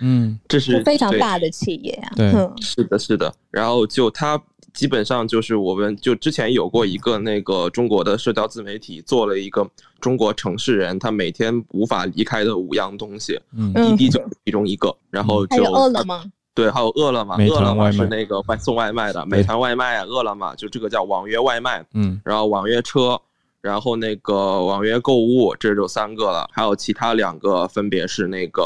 [0.00, 2.10] 嗯， 这是非常大的企业啊。
[2.16, 3.32] 对，是的，是的。
[3.52, 4.36] 然后就它
[4.74, 9.66] 基本上就是我们就之前有过一个那个中国的社交自媒体做了一个
[10.00, 14.94] 中国城市人他每天无法离开的五样东西，嗯，滴滴就是其中一个。
[15.10, 23.20] 然后就饿了么，对，还有饿了么，饿了么是那个外送外卖的，美团外卖啊，饿了么就这个叫网约外卖，嗯，然后网约车，
[23.60, 28.62] 然后那个网约购物，这就三个了，还有其他两个分别是那个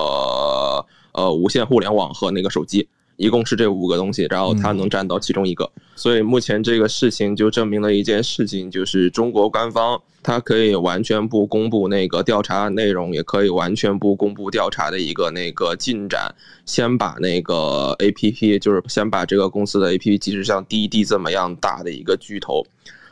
[1.12, 2.88] 呃无线互联网和那个手机，
[3.18, 5.70] 一共是这五个东西，然后它能占到其中一个。
[5.94, 16.32] 所以目前这个事情就证明了一件事情，就是中国官方它可以完全不公布那个调查内容，也可以完全不公布调查的一个那个进展，
[16.64, 22.64] 先把那个 A P P 就是先把这个公司的 A P P，即使像滴滴这么样大的一个巨头，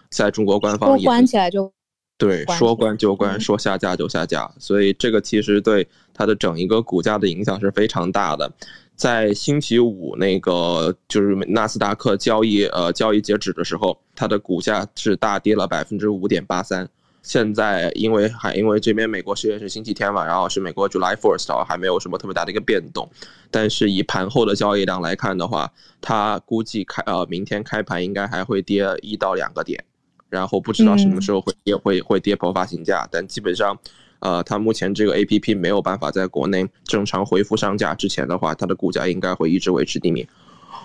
[0.08, 1.72] 在中国官方关起来就
[2.16, 8.50] 对，说关就关，嗯说下架就下架，所以这个其实对它的整一个股价的影响是非常大的。
[8.96, 16.88] 在星期五那个就是纳斯达克交易呃交易截止的时候，它的股价是大跌了百分之五点八三。
[17.22, 23.08] 现在因为还因为这边美国时间是星期天嘛，然后是美国 July First，还没有什么特别大的一个变动。
[23.50, 29.84] 但是以盘后的交易量来看的话，它估计开呃明天开盘应该还会跌一到两个点。
[30.28, 33.78] 然后不知道什么时候会跌，会会跌破发行价，但基本上，
[34.20, 40.26] 呃，它目前这个 A P P 没有办法在国内正常恢复上架之前的话，它的股价应该会一直维持低迷。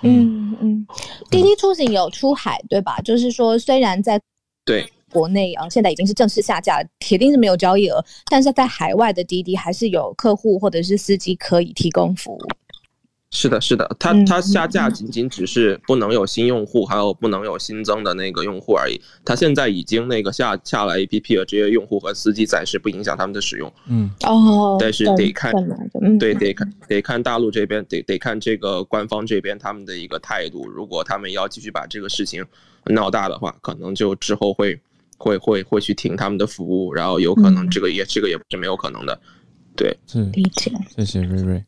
[0.03, 0.87] 嗯嗯，
[1.29, 2.97] 滴滴出行有出海对吧？
[3.01, 4.19] 就是说，虽然在
[4.65, 12.39] 对国内啊，现在已经是正式下架，铁定是没有交易额，但是在海外的滴滴还是有客户或者是司机可以提供服务。
[13.31, 18.99] 是的，是的，它嗯它下架嗯仅仅只是不能有新用户，还有不能有新增的那个用户而已。
[19.23, 23.71] 它现在已经那个下下了 A P P 了，这些用户和司机暂时不影响他们的使用。
[23.87, 25.53] 嗯，哦，但是得看
[26.01, 30.67] 嗯，对，得看得看大陆这边，得得看这个官方这边他们的一个态度。
[30.67, 32.45] 如果他们要继续把这个事情
[32.85, 34.77] 闹大的话，可能就之后会
[35.17, 39.17] 会会会去停他们的服务，然后有可能嗯这个也、这个也不是没有可能的。
[39.77, 40.69] 对，是，理解。
[40.89, 41.63] 谢谢瑞瑞，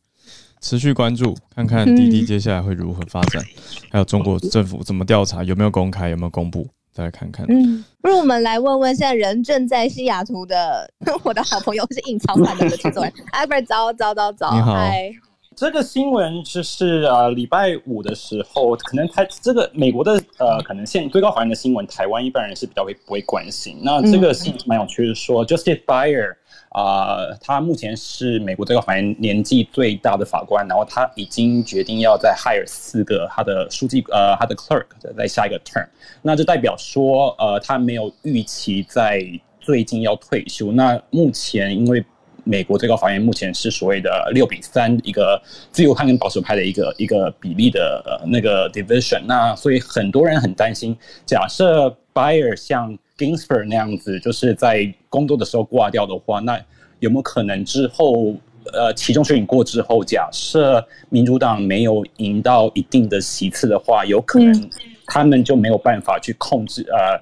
[0.64, 3.43] 持续关注，看看滴滴接下来会如何发展，
[3.91, 7.45] 还有中国政府怎么调查，有没有公开，有没有公布，再来看看。
[7.49, 10.89] 嗯，不如我们来问问现在人正在西雅图的
[11.24, 14.74] 我的好朋友是隐藏版的制作人 Albert，早早早早，你好。
[14.74, 15.11] 嗨
[15.55, 23.78] 这个新闻就是呃礼拜五的时候，可能台这个美国的呃可能现最高法院的新闻，台湾一般人是比较会不会关心。
[23.84, 26.34] 那这个新闻蛮有趣的说，Justice Breyer
[26.74, 35.88] 啊、他目前是美国最高法院年纪最大的法官，然后他已经决定要再 hire 四个他的书记呃他的 clerk 在下一个 term。
[36.24, 39.24] 那就代表说呃他没有预期在
[39.60, 40.72] 最近要退休。
[40.72, 42.04] 那目前因为
[42.44, 45.41] 美国最高法院目前是所谓的六比三一个
[45.72, 56.60] 自由派跟保守派的一个一个比例的呃那个 division，那所以很多人很担心，假设 Bayer 像 Ginsburg 那样子，就是在工作的时候挂掉的话，那
[57.00, 58.36] 有没有可能之后
[58.74, 64.70] 呃其中选举过之后，假设民主党没有赢到一定的席次的话，有可能
[65.06, 67.22] 他们就没有办法去控制呃。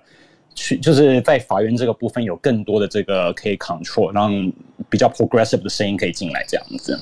[0.55, 4.31] 去就是在法院这个部分有更多的这个可以 control，让
[4.89, 6.99] 比较 progressive 的声音可以进来这样子。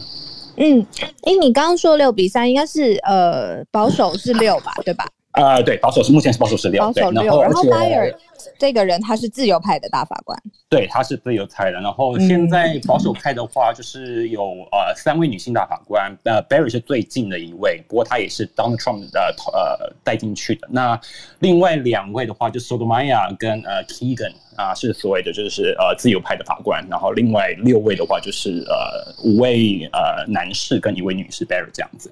[0.57, 0.85] 嗯，
[1.23, 5.05] 诶，你刚刚说六比三，应该是呃保守是六吧，对吧？
[5.31, 8.17] 啊、对，保守是目前是保守是六，保对，守六，然后然后
[8.57, 20.67] 这个人他是自由派的大法官，对他是自由派的，然后现在保守派的话就是有呃三位女性大法官，呃 Barry 是最近的一位，不过他也是 Donald Trump 的呃带进去的。
[20.71, 20.99] 那
[21.39, 32.11] 另外两位的话，就 Sotomayor 跟呃 Keegan 啊、是所谓的就是呃自由派的法官，然后另外六位的话就是呃五位呃男士跟一位女士 Barry 这样子。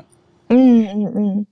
[0.49, 1.47] 嗯嗯嗯。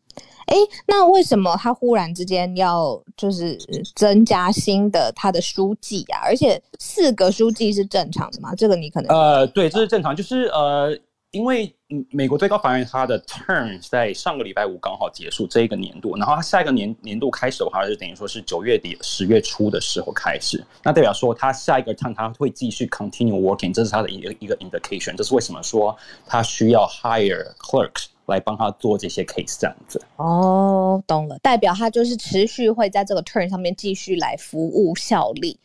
[0.48, 3.58] 诶，那为什么他忽然之间要就是
[3.96, 6.20] 增加新的他的书记啊？
[6.24, 8.54] 而且四个书记是正常的吗？
[8.56, 10.98] 这个你可能呃，对，这是正常，就是呃，
[11.32, 11.74] 因为
[12.12, 30.02] 美国最高法院它的 term 在上个礼拜五刚好结束这一个年度，然后他下一个年年度开始的话，就等于说是九月底十月初的时候开始，那代表说他下一个 term 他会继续 continue working，这是他的一个一个 indication，这是为什么说他需要 hire clerks 来帮他做这些 case 这样子。
[30.16, 35.60] 哦，懂了，代表他就是持续会在这个 turn 上面继续来服务效力。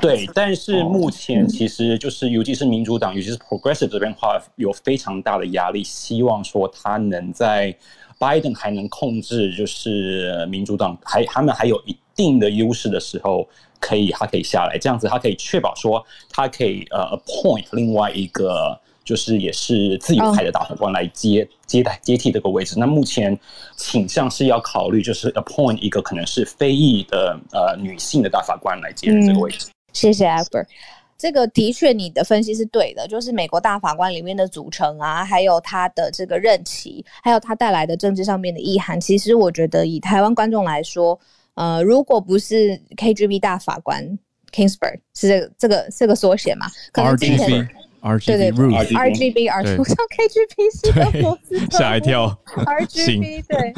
[0.00, 7.76] 对，但是目前其实就是，尤其是民主党，尤其是 Progressive 这边的话，有非常大的压力，希望说他能在
[8.18, 13.46] Biden 还能控制，就是民主党还他们还有一定的优势的时候，
[13.78, 18.80] 可以他可以下来，这样子他可以确保说他可以呃 appoint 另外一个。
[19.06, 22.74] 就是也是自由派的大法官来接接待接替这个位置。
[22.76, 23.38] 那目前
[23.76, 29.68] 倾向是要考虑，就是 appoint 一个可能是非裔的呃女性的大法官来接任这个位置。
[29.92, 30.66] 谢谢 Albert。
[31.16, 39.00] 这个的确，你的分析是对的，就是美国大法官里面的组成啊，还有他的这个任期，还有他带来的政治上面的意涵。
[39.00, 41.18] 其实我觉得，以台湾观众来说，
[41.54, 44.06] 呃，如果不是 KGB 大法官
[44.52, 46.66] Kingsburg 是这个这个这个缩写嘛？
[46.92, 47.66] 可能之前
[48.06, 53.74] RGB Ruth RGB R 我上 KGB 是的，我知道吓一跳 RGB 对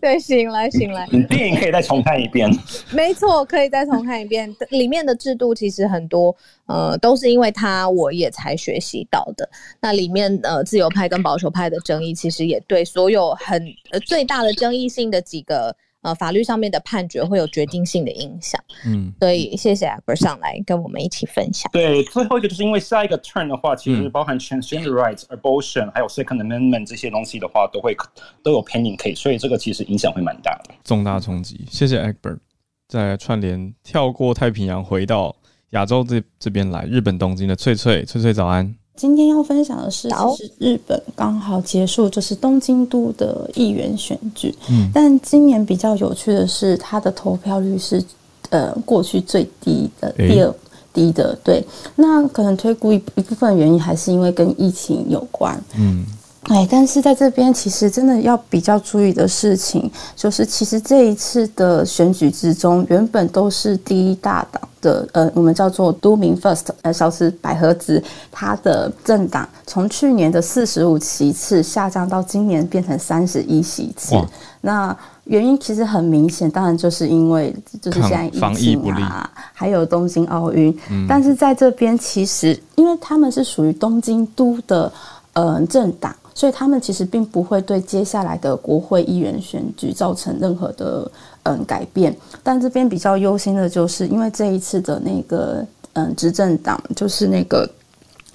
[0.00, 2.50] 对，醒来醒来，电影可以再重看一遍。
[2.90, 4.54] 没错，可以再重看一遍。
[4.70, 6.34] 里面的制度其实很多，
[6.66, 9.48] 呃，都是因为他我也才学习到的。
[9.80, 15.74] 那里面呃，自由派跟保守派的争议，其实也对所有很呃最大的争议性的几个。
[16.02, 18.62] 呃，法律上面的判决会有决定性的影响。
[18.86, 21.68] 嗯，所以谢谢 Albert 上来跟我们一起分享。
[21.72, 27.96] 对，最后一个就是因为下一个 turn 的话，其实包含 transgender rights、abortion 还有 second amendment 这些东西的话，都会
[28.42, 31.66] 都有 pending case，所以这个其实影响会蛮大的，重大冲击。
[31.68, 32.38] 谢谢 Albert，
[32.86, 35.34] 在串联跳过太平洋回到
[35.70, 38.77] 亚洲这这边来，日本东京的翠翠，翠翠早安。
[38.98, 44.52] 今天要分享的是，是日本刚好结束，就是东京都的议员选举。
[44.68, 48.02] 嗯，但今年比较有趣的是，它的投票率是
[48.50, 50.52] 呃过去最低的，第二
[50.92, 51.38] 低的。
[51.44, 55.56] 对，那可能推估一一部分原因还是因为跟疫情有关。
[55.76, 56.04] 嗯。
[56.48, 74.16] 哎，但是在这边其实真的要比较注意的事情，就是其实这一次的选举之中，原本都是第一大党的，呃，我们叫做都民 First，呃，小池百合子，他的政党从去年的四十五席次下降到今年变成三十一席次。
[74.62, 80.74] 那原因其实很明显，当然就是因为就是现在疫情啊，还有东京奥运。
[81.06, 84.90] 但是在这边其实，因为他们是属于东京都的，
[85.34, 86.14] 呃，政党。
[86.38, 91.10] 所以他们其实并不会对接下来的国会议员选举造成任何的
[91.42, 97.68] 嗯改变，但这边比较忧心的就是，因为这一次的那个嗯执政党就是那个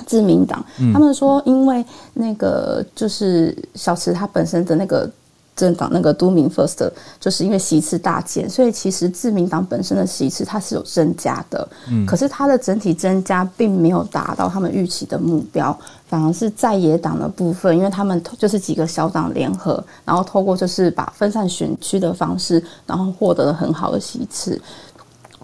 [0.05, 0.61] 自民党，
[0.93, 5.09] 他们说因为那个就是小池他本身的那个。
[5.55, 6.89] 政党那个都民 First
[7.19, 15.79] 就是因为席次大减，所以其实自民党本身的席次它是有增加的，嗯，可是它的整体增加并没有达到他们预期的目标，
[16.13, 24.61] 反而是在野党的部分，因为他们就是几个小党联合，然后透过就是把分散选区的方式，然后获得了很好的席次。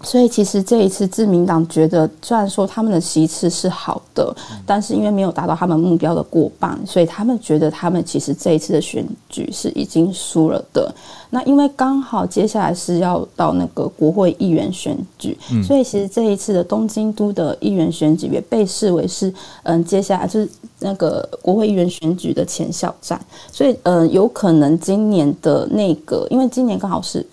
[0.02, 4.34] 所以其实这一次自民党觉得，虽然说他们的席次是好的，
[4.64, 10.92] 但是因为没有达到他们目标的过半，所以他们觉得他们其实这一次的选举是已经输了的。
[11.28, 19.32] 那因为刚好接下来是要到那个国会议员选举，所以其实这一次的东京都的议员选举也被视为是
[19.62, 20.48] 嗯接下来就是
[20.80, 23.20] 那个国会议员选举的前哨战。
[23.52, 27.24] 所以嗯有可能今年的那个，因为今年刚好是。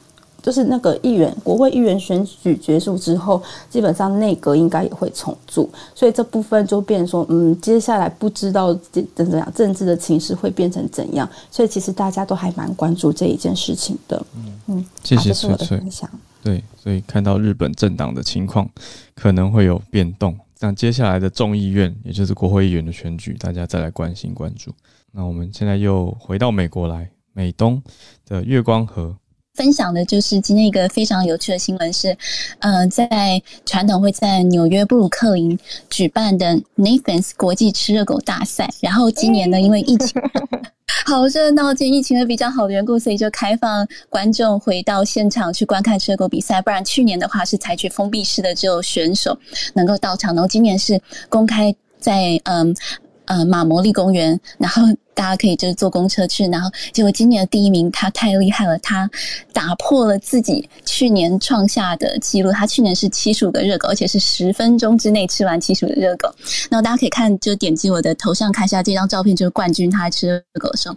[0.47, 14.25] 就是那个议员，国会议员选举结束之后，基本上内阁应该也会重组，所以这部分就变说，嗯，接下来不知道怎怎样政治的情势会变成怎样，所以其实大家都还蛮关注这一件事情的。
[14.37, 16.09] 嗯嗯，谢谢翠翠分享。
[16.41, 18.69] 对，所以看到日本政党的情况
[19.15, 24.71] 可能会有变动，那接下来的众议院，也就是国会议员的选举，大家再来关心关注。
[25.11, 27.83] 那我们现在又回到美国来，美东
[28.25, 29.13] 的月光河。
[29.57, 32.15] 分享的就是今天一个非常有趣的新闻是，
[32.59, 35.57] 呃，在传统会在纽约布鲁克林
[35.89, 36.45] 举办的
[36.77, 40.21] Nathan's 国际吃热狗大赛，然后今年呢，因为疫情
[41.07, 46.61] 好热闹，今疫情会比较好的缘故，所以就开放观众回到现场去观看吃热狗比赛。
[46.61, 49.35] 不然去年的话是采取封闭式的，只有选手
[49.73, 52.75] 能够到场，然后今年是公开在嗯。
[53.27, 59.09] 呃，马摩利公园，然后大家可以就是坐公车去，然后结果今年的第一名他太厉害了，他
[59.53, 62.51] 打破了自己去年创下的记录。
[62.51, 66.33] 他去年是七十五个热狗，而且是十分钟之内吃完七十五个热狗。
[66.69, 70.95] 然后大家可以看，就点击我的头像看一下这张照片，就是冠军他吃热狗的时候，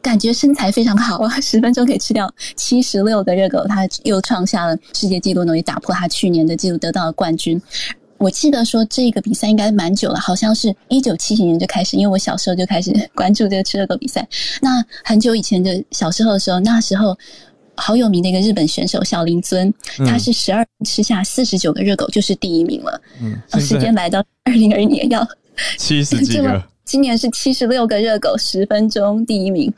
[0.00, 7.60] 感觉身材非常好啊，十分钟可以吃掉七十六个热狗，他又创下了世界纪录，等于打破他去年的记录，得到了冠军。
[8.18, 14.26] 我记得说这个比赛应该蛮久了，好像是一九七几年就开始，因为我小时候就开始关注这个吃热狗比赛。
[14.60, 17.16] 那很久以前的小时候的时候，那时候
[17.76, 23.00] 好有名的一个日本选手小林尊，他是十二吃下四十九个热狗就是第一名了。
[23.20, 25.26] 嗯，时间来到二零二一年要
[25.78, 29.72] 七十几个，今年是七十六个热狗，十分钟第一名，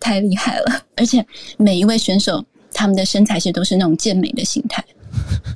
[0.00, 0.82] 太厉害了！
[0.96, 1.24] 而且
[1.56, 4.84] 每一位选手他们的身材其实都是那种健美的形态，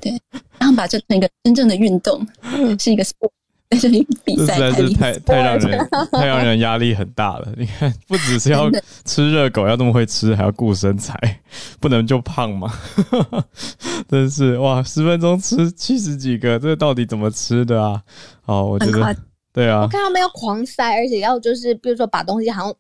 [0.00, 0.12] 对，
[0.58, 2.26] 然后把这成一个真正的运动，
[2.78, 3.30] 是一个 sport。
[3.70, 7.46] 在这里比赛，实在是太太让人太让人压力很大了。
[7.56, 8.68] 你看，不只是要
[9.06, 11.16] 吃热狗，要那么会吃，还要顾身材，
[11.78, 12.68] 不能就胖嘛。
[14.08, 18.02] 真是哇，十分钟吃七十几个，这到底怎么吃的啊？
[18.46, 19.16] 哦，我觉得
[19.52, 22.74] 对啊，我看他们要狂塞，而且要就是比如说把东西好像。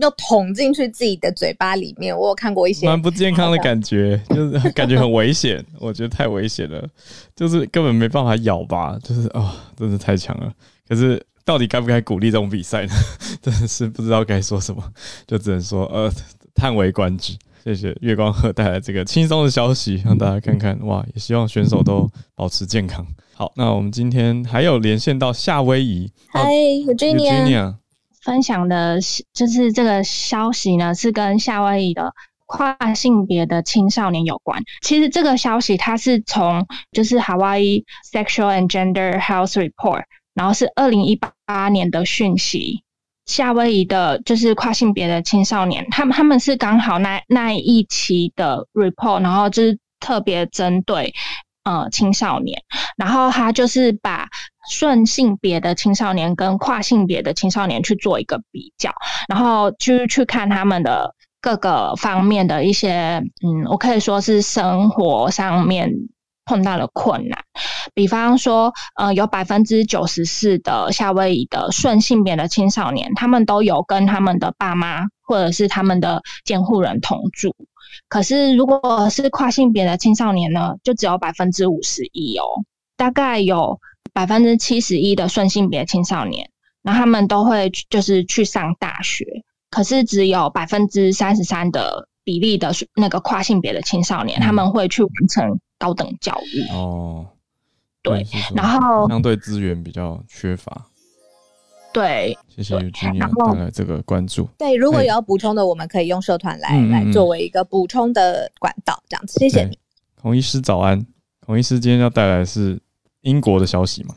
[0.00, 6.86] 要捅进去自己的嘴巴里面，我有看过一些蛮不健康的感觉，就是 感觉很危险，我觉得太危险了，
[7.34, 10.52] 就是根本没办法咬吧，就是啊，真的太强了。
[10.88, 12.92] 可是到底该不该鼓励这种比赛呢？
[13.42, 14.82] 真的是不知道该说什么，
[15.26, 16.10] 就只能说呃，
[16.54, 17.34] 叹为观止。
[17.64, 23.04] 谢谢月光鹤带来这个轻松的消息，让大家看看哇，也希望选手都保持健康。
[23.34, 26.48] 好，那我们今天还有连线到夏威夷，嗨
[26.86, 27.74] ，Virginia。
[28.26, 28.98] 分享的
[29.32, 32.12] 就是这个消息呢，是跟夏威夷的
[32.44, 34.64] 跨性别的青少年有关。
[34.82, 40.02] 其实这个消息它是从就是 Hawaii Sexual and Gender Health Report，
[40.34, 42.82] 然后是二零一八年的讯息。
[43.26, 51.14] 夏威夷的就是跨性别的青少年，他们他们是刚好那那一期的 report，然后就是特别针对。
[51.64, 52.62] 呃，青少年，
[52.96, 54.28] 然后他就是把
[54.68, 58.92] 顺性别的青少年跟跨性别的青少年去做一个比较，
[59.28, 65.90] 然后去去看他们的各个方面的一些，嗯，我可以说是生活上面
[66.44, 67.38] 碰到了困难。
[67.94, 77.54] 比方说，呃，有百分之九十四的夏威夷的顺性别的青少年，他们都有跟他们的爸妈或者是他们的监护人同住。
[78.08, 82.44] 可是，如果是跨性别的青少年呢，就只有百分之五十一哦。
[82.96, 83.78] 大概有
[84.16, 86.48] 百分之七十一的顺性别青少年，
[86.80, 89.26] 那他们都会就是去上大学。
[89.68, 97.26] 可是，只有百分之三十三的比例的那个跨性别的青少年，他们会去完成高等教育哦。
[98.00, 100.86] 对，然后相对资源比较缺乏。
[101.92, 104.48] 对，谢谢君妮带来这个关注。
[104.56, 109.38] 对，如果有要补充的，我们可以用社团来来作为一个补充的管道，这样子。
[109.38, 109.78] 谢谢你，
[110.14, 111.06] 孔医师早安。
[111.44, 112.80] 孔医师今天要带来的是
[113.26, 114.14] 英国的消息吗？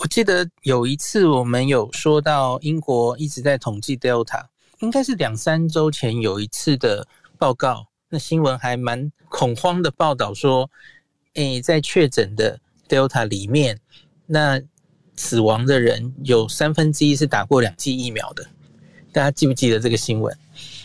[0.00, 4.44] 我记得有一次我们有说到英国一直在统计 Delta，
[4.80, 7.06] 应该是两三周前有一次的
[7.38, 10.70] 报告，那新闻还蛮恐慌的报道说，
[11.34, 12.58] 诶，在确诊的
[12.88, 13.78] Delta 里面，
[14.26, 14.60] 那。
[15.14, 18.44] 死亡的人有三分之一是打过两剂疫苗的，
[19.12, 20.34] 大家记不记得这个新闻？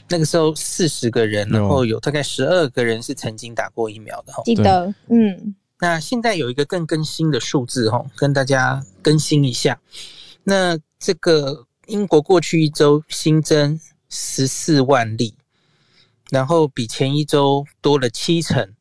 [0.09, 4.43] 那个时候四十个人，然后有大概十二个人是曾经打过疫苗的哈。
[4.43, 5.55] 记得，嗯。
[5.79, 9.79] 那现在有一个更更新的数字哈，跟大家更新一下。
[10.43, 15.35] 那这个英国过去一周新增十四万例，
[16.31, 18.73] 然后比前一周多了七成。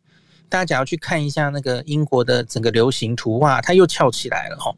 [0.49, 4.72] 大家只要去看一下那个英国的整个流行图哇，它又翘起来了哈。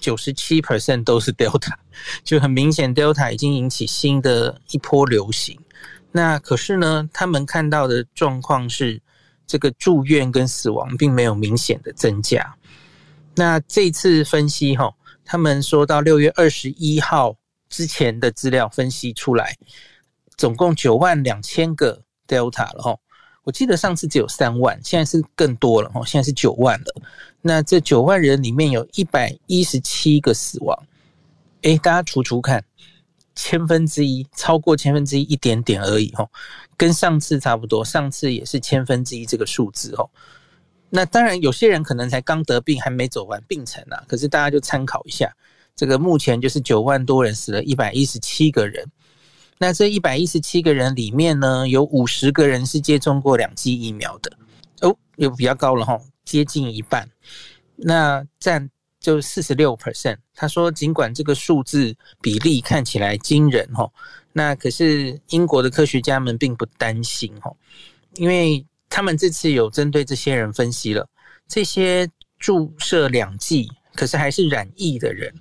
[0.00, 1.72] 九十七 percent 都是 Delta，
[2.24, 5.58] 就很明显 Delta 已经引起新的一波流行。
[6.10, 9.00] 那可是呢，他们看到的状况是，
[9.46, 12.54] 这个住院跟死亡并没有明显的增加。
[13.34, 17.36] 那这次分析哈，他们说到六月二十一号
[17.68, 19.56] 之前的资料分析出来，
[20.36, 22.96] 总共九万两千个 Delta 了哈。
[23.42, 27.02] 我记得上次只有三万，现在是更多了哈，现在是九万了。
[27.42, 30.86] 那这九万人里面有一百一十七个死亡，
[31.62, 32.64] 诶，大家除除看，
[33.34, 36.28] 千分之一，超过千分之一一点点而已哈，
[36.76, 40.08] 跟上次差不多，上次也是千分之一这个数字哦。
[40.90, 45.34] 那当然有些人可能才刚得病，还没走完病程啊，可是大家就参考一下，
[45.74, 48.86] 这个目前就是九万多人死了一百一十七个人。
[49.58, 54.32] 那这一百一十七个人里面呢，有五十个人是接种过两剂疫苗的，
[54.80, 57.08] 哦，又比较高了哈，接近一半。
[57.76, 58.68] 那占
[59.04, 60.16] 就四十六 percent。
[60.34, 63.92] 他说，尽管这个数字比例看起来惊人哦，
[64.32, 67.54] 那可是英国的科学家们并不担心哦，
[68.14, 71.06] 因为他们这次有针对这些人分析了，
[71.46, 75.32] 这些注射两剂可是还是染疫的人，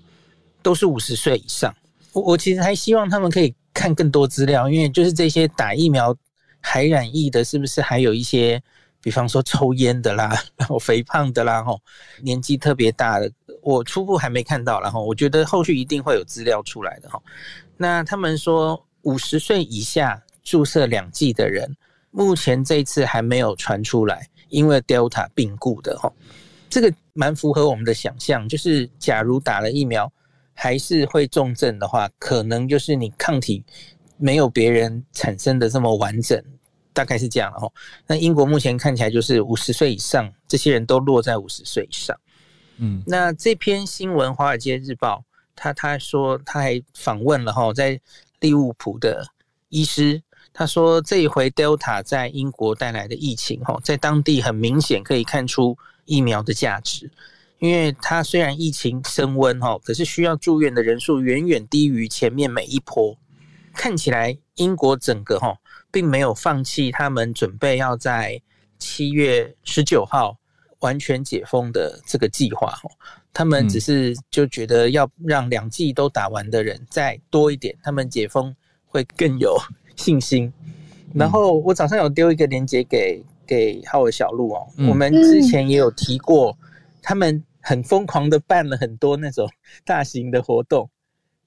[0.61, 1.73] 都是五十岁以上。
[2.11, 3.55] 我我其实还希望他们可以。
[3.75, 6.15] 看更多资料，因为就是这些打疫苗
[6.61, 8.61] 还染疫的，是不是还有一些，
[9.01, 11.81] 比方说抽烟的啦，然后肥胖的啦，吼，
[12.21, 13.31] 年纪特别大的，
[13.63, 17.21] 我初步还没看到，然后我觉得后续一定会有资料出来的哈。
[17.77, 21.75] 那他们说五十岁以下注射两剂的人，
[22.11, 26.11] 目前这一次还没有传出来，因为 Delta 病故的哈，
[26.69, 30.11] 这个蛮符合我们的想象，就是假如打了疫苗
[30.53, 33.63] 还是会重症的话，可能就是你抗体
[34.17, 36.41] 没有别人产生的这么完整，
[36.93, 37.71] 大概是这样了哈。
[38.05, 42.15] 那英国目前看起来就是五十岁以上这些人都落在五十岁以上，
[42.83, 45.19] 嗯，那这篇新闻《华尔街日报》
[45.55, 47.97] 他他说他还访问了哈，在
[48.41, 49.25] 利物浦的
[49.69, 50.21] 医师。
[50.55, 55.75] 他说：“这一回 Delta 在英国带来的疫情，哈，在当地很明显可以看出
[56.05, 57.09] 疫苗的价值。
[57.57, 63.17] 因为它虽然疫情升温，哈，可是需要住院的人数远远低于前面每一波。
[63.73, 65.57] 看起来英国整个哈，
[65.91, 68.39] 并没有放弃他们准备要在
[68.77, 70.37] 七月十九号
[70.83, 72.91] 完全解封的这个计划，哦。
[73.33, 78.55] 他们只是就觉得要让两剂都打完的人再多一点，他们解封
[78.85, 79.57] 会更有。”
[79.95, 80.51] 信心，
[81.13, 86.57] 然后我早上有丢一个链接给给浩尔小鹿哦，我们之前也有提过，
[86.99, 89.47] 他们很疯狂的办了很多那种
[89.85, 90.89] 大型的活动，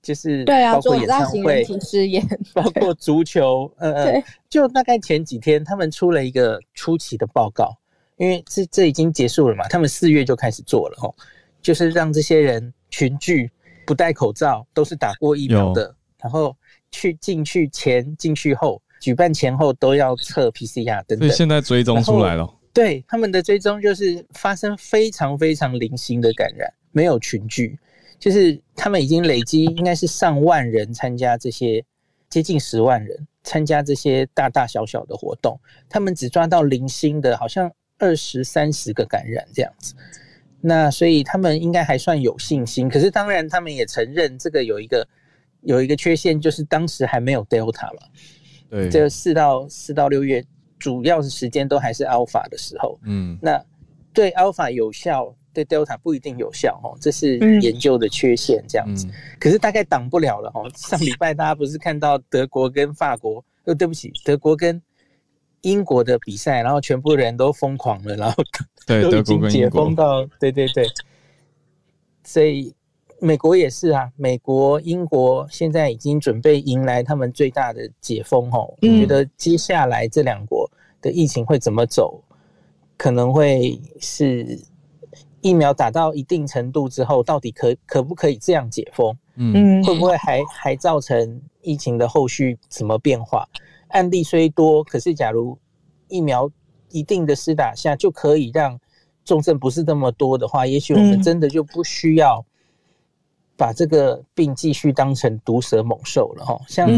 [0.01, 1.67] 就是对啊，包括演唱会、
[2.55, 7.77] 包括足球，呃呃，就大概前几天他们出了一个初期的报告，
[8.17, 11.15] 因为这这已经结束了嘛，他们四月就开始做了哦，
[11.63, 13.51] 就是让这些人群聚，
[13.87, 16.57] 不戴口罩，都是打过疫苗的，然后。
[16.93, 21.19] 去进去前、进去后、举办前后都要测 PCR 等等。
[21.19, 22.49] 所以现在追踪出来了。
[22.73, 27.79] 对他们的追踪就是发生非常非常零星的感染，没有群聚，
[28.19, 31.85] 就是他们已经累积应该是上万人参加这些，
[32.31, 35.61] 接近十万人参加这些大大小小的活动，
[35.91, 39.95] 他们只抓到零星的，好像二十三十个感染这样子。
[40.61, 45.07] 那所以他们应该还算有信心，可是当然他们也承认这个有一个。
[45.63, 48.07] 有一个缺陷就是当时还没有 Delta 嘛，
[48.71, 50.45] 对，这四到四到六月
[50.79, 53.61] 主要是时间都还是 Alpha 的时候，嗯，那
[54.13, 59.09] 对 Alpha 有效，对 Delta 不一定有效哦，这是研究的缺陷这样子。
[59.41, 60.71] 可是大概挡不了了哦。
[60.77, 64.81] 上礼拜大家不是看到德国跟法国，呃，对不起，德国跟
[65.67, 68.43] 英国的比赛，然后全部人都疯狂了，然后
[68.87, 70.87] 对 都已经解封到，对对对，
[72.25, 72.75] 所以。
[73.19, 78.77] 美国也是啊，美国、英国现在已经准备迎来他们最大的解封吼。
[78.83, 82.23] 我觉得接下来这两国的疫情会怎么走，
[82.99, 84.61] 可能会是
[85.41, 89.17] 疫苗打到一定程度之后，到底可可不可以这样解封？
[89.37, 93.49] 嗯，会不会还还造成疫情的后续什么变化？
[93.89, 95.59] 案例虽多，可是假如
[96.09, 96.51] 疫苗
[96.91, 98.79] 一定的施打下就可以让
[99.25, 102.45] 重症不是那么多的话，也许我们真的就不需要。
[103.59, 106.91] 把这个病继续当成毒蛇猛兽了哈，像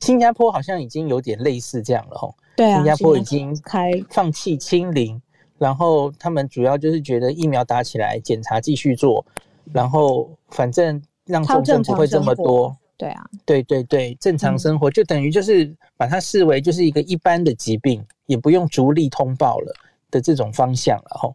[0.00, 2.28] 新加坡好像已经有点类似这样了哈。
[2.56, 5.22] 对啊，新加坡已经开放弃清零，
[5.56, 9.24] 然后他们主要就是觉得疫苗打起来，检查继续做，
[9.72, 12.76] 然后反正让重症不会这么多。
[12.96, 19.74] 对啊，对对对，正常生活就等于就是把它视为就是一个一般的疾病，也不用逐例通报了
[20.10, 21.34] 的这种方向了哈。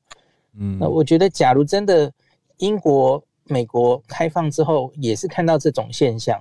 [0.57, 2.11] 嗯，那我觉得假如真的
[2.57, 3.23] 英国。
[3.51, 6.39] 美国开放之后，也是看到这种现象，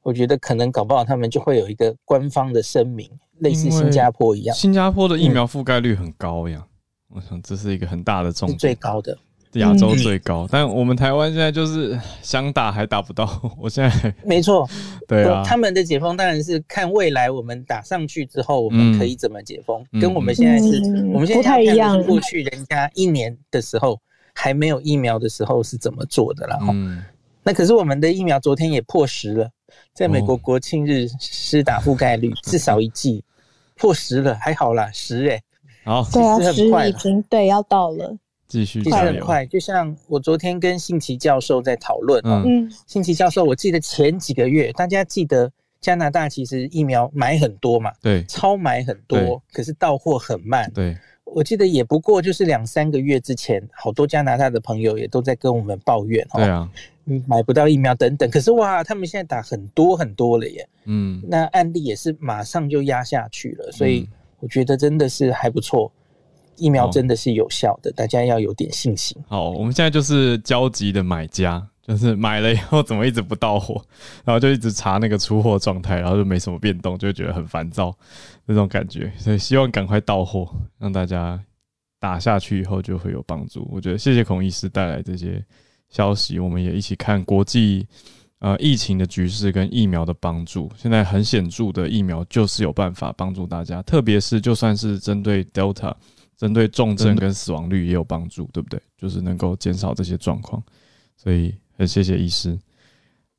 [0.00, 3.10] 我觉得可能搞不好他们就会有一个官方的声明，
[3.40, 4.56] 类似新加坡一样。
[4.56, 6.66] 新加坡的疫苗覆盖率很高呀，
[7.08, 9.18] 我想这是一个很大的重点，最高的，
[9.54, 10.46] 亚洲最高。
[10.50, 13.28] 但我们台湾现在就是想打还打不到，
[13.58, 14.68] 我现在没错，
[15.08, 20.80] 对啊，他们的解封当然是看未来我们打上去之后，我们可以怎么解封，跟我们现在是，
[21.12, 24.00] 我们现在不太一样，过去人家一年的时候。
[24.38, 26.58] 还没有疫苗的时候是怎么做的啦？
[26.70, 27.02] 嗯，
[27.42, 29.48] 那可是我们的疫苗昨天也破十了，
[29.94, 33.24] 在美国国庆日施打覆盖率至少一剂
[33.76, 35.42] 破十了，还好啦，十哎，
[35.86, 38.14] 好，对啊，十已经对要到了，
[38.46, 39.44] 继续其实很快。
[39.46, 50.96] 就像我昨天跟信奇教授在讨论，嗯，信奇教授，我记得前几个月大家记得加拿大其实疫苗买很多嘛，对，超买很多，可是到货很慢，对。
[51.24, 56.70] 我记得也不过就是两三个月之前，好多加拿大的朋友也都在跟我们抱怨，对啊，
[57.06, 58.30] 嗯，买不到疫苗等等。
[58.30, 65.90] 可是哇，他们现在打很多很多了耶，嗯，那案例也是马上就压下去了，所以我觉得真的是还不错，
[66.56, 69.16] 疫苗真的是有效的，大家要有点信心。
[69.28, 71.66] 好，我们现在就是焦急的买家。
[71.86, 73.80] 就是买了以后怎么一直不到货，
[74.26, 77.96] 然后就一直查那个出货状态，然后就没什么变动，就觉得很烦躁
[78.44, 79.08] 那种感觉。
[79.16, 81.40] 所以希望赶快到货，让大家
[82.00, 83.68] 打下去以后就会有帮助。
[83.70, 85.40] 我觉得谢谢孔医师带来这些
[85.88, 87.86] 消息，我们也一起看国际
[88.40, 95.94] 呃疫情的局势跟疫苗的帮助，现在很显著的疫苗就是有办法帮助大家，特别是就算是针对 Delta，
[96.36, 98.80] 针对重症跟死亡率也有帮助，对不对？
[98.96, 100.62] 就是能够减少这些状况，
[101.16, 102.58] 所以很谢谢医师。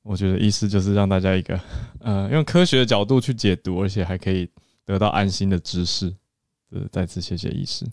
[0.03, 1.59] 我觉得医师就是让大家一个
[1.99, 4.49] 呃用科学的角度去解读，而且还可以
[4.85, 6.13] 得到安心的知识。
[6.71, 7.85] 呃，再次谢谢医师。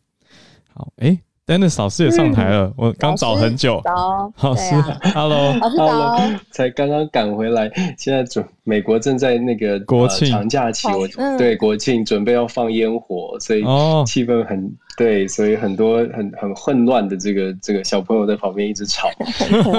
[0.72, 1.18] 好，哎。
[1.46, 3.78] Dennis 老师也上台了，我刚找很久。
[3.84, 4.74] 老师
[5.12, 6.18] ，Hello，Hello，
[6.50, 13.60] 才刚刚赶回来，现在准美国正在那个国庆长假期，我对国庆准备要放烟火，所以
[14.06, 19.08] 气氛很对，所以很多很很混乱的这个这个小朋友在旁边一直吵。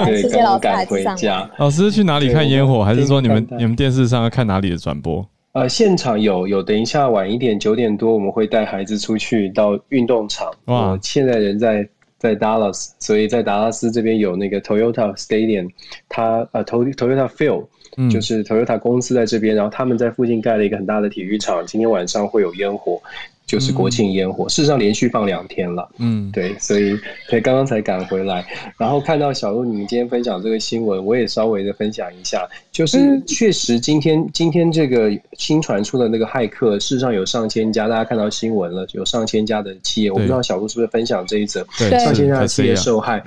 [0.04, 1.50] 对，刚刚赶回家。
[1.56, 2.84] 老师去哪里看烟火？
[2.84, 5.26] 还是说你们你们电视上要看哪里的转播？
[5.52, 10.52] 呃，现场有有，等一下晚一点九点多，我们会带孩子出去到运动场。
[10.66, 11.88] 哇，现在人在
[12.18, 15.70] 在 Dallas，所以在达拉斯这边有那个 Toyota Stadium，
[16.10, 17.64] 它呃 Toyota Field，
[18.10, 23.00] 就是 Toyota 公司在这边，然后他们在附近盖了一个很大的体育场，今天晚上会有烟火。
[23.46, 25.88] 就是国庆烟火，事实上连续放两天了。
[25.98, 28.44] 嗯，对，所以所以刚刚才赶回来，
[28.76, 32.46] 然后看到小鹿你们今天分享这个新闻，我也稍微的分享一下。
[32.72, 41.64] 就是确实今天今天这个新传出的那个骇客，事实上有上千家，大家看到新闻了，有上千家的企业，我不知道小鹿是不是分享这一则，
[42.00, 43.22] 上千家的企业受害。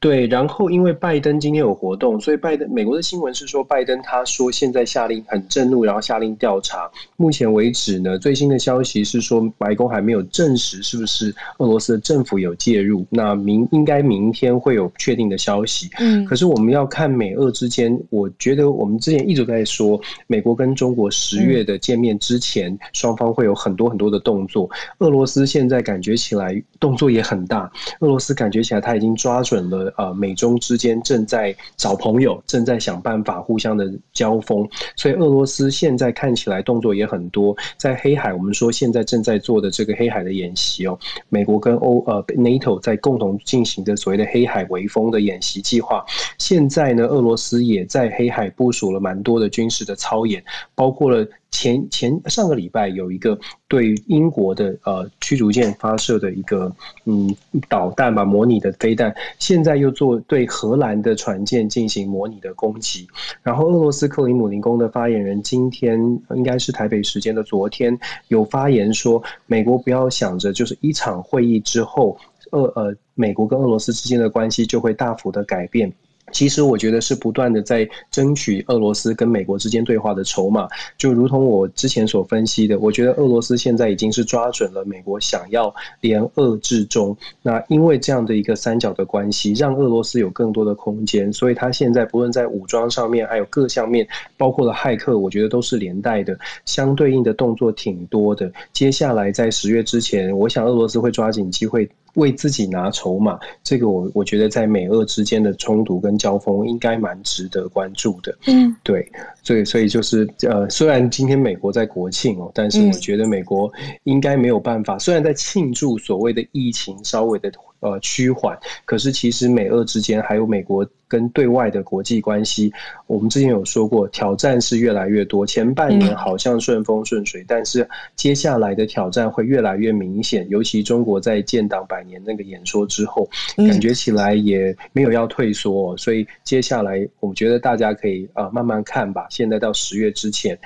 [0.00, 6.90] 对，然后因为拜登今天有活动，所以拜登美国的新闻是说，拜登他说现在下令很震怒，然后下令调查。
[7.18, 13.04] 目前为止呢，最新的消息是说，白宫还没有证实是不是俄罗斯的政府有介入。
[13.10, 15.90] 那明应该明天会有确定的消息。
[15.98, 24.66] 嗯，可是我们要看美俄之间，我觉得我们之前一直在说，美国跟中国十月的见面之前，双方会有很多很多的动作。
[25.00, 27.70] 俄罗斯现在感觉起来动作也很大，
[28.00, 29.89] 俄罗斯感觉起来他已经抓准了。
[29.96, 37.56] 呃，美中之间正在找朋友，正在想办法互相的交锋，所以俄罗斯现在看起来动作也很多。
[37.76, 46.04] 在黑海，我们说现在正在做的这个黑海的演习哦，美国跟欧呃 NATO 在共同进行的所谓的黑海围风的演习计划。
[46.38, 50.42] 现在呢，俄罗斯也在黑海部署了蛮多的军事的操演，
[50.74, 51.26] 包括了。
[51.50, 53.38] 前前上个礼拜有一个
[53.68, 56.74] 对英国的呃驱逐舰发射的一个
[57.04, 57.34] 嗯
[57.68, 63.06] 导弹吧模拟的飞弹，现在又做对荷兰的船舰进行模拟的攻击。
[63.42, 65.98] 然后俄罗斯克里姆林宫的发言人今天
[66.34, 67.98] 应该是台北时间的昨天
[68.28, 72.16] 有发言说，美国不要想着就是一场会议之后，
[72.52, 75.92] 俄呃美国跟俄罗斯之间的关系就会大幅的改变。
[76.32, 94.06] 其实我觉得是不断的在争取俄罗斯跟美国之间对话的筹码，就如同我之前所分析的，我觉得俄罗斯现在已经是抓准了美国想要联俄制中，那因为这样的一个三角的关系，让俄罗斯有更多的空间，所以他现在不论在武装上面，还有各项面，
[94.36, 98.50] 包括了骇客，我觉得都是连带的，相对应的动作挺多的。
[98.72, 101.88] 接下来在十月之前，我想俄罗斯会抓紧机会。
[102.14, 108.36] 为自己拿筹码，这个我我觉得在美俄之间的冲突跟交锋应该蛮值得关注的。
[108.46, 109.06] 嗯，对，
[109.42, 113.72] 所以所以就是呃，虽然今天美国在国庆哦，但是我觉得美国
[114.04, 117.50] 应该没有办法，虽然在庆祝所谓的疫情稍微的。
[117.80, 118.58] 呃，趋缓。
[118.84, 122.72] 可是其实美俄之间还有美国跟对外的国际关系，
[123.06, 125.44] 我们之前有说过，挑战是越来越多。
[125.46, 130.46] 前半年好像顺风顺水，但是接下来的挑战会越来越明显。
[130.48, 135.96] 尤其中国在建党百年那个演说之后，感觉起来也没有要退缩。
[135.96, 139.26] 所以接下来，我觉得大家可以啊慢慢看吧。
[139.30, 140.58] 现在到十月之前。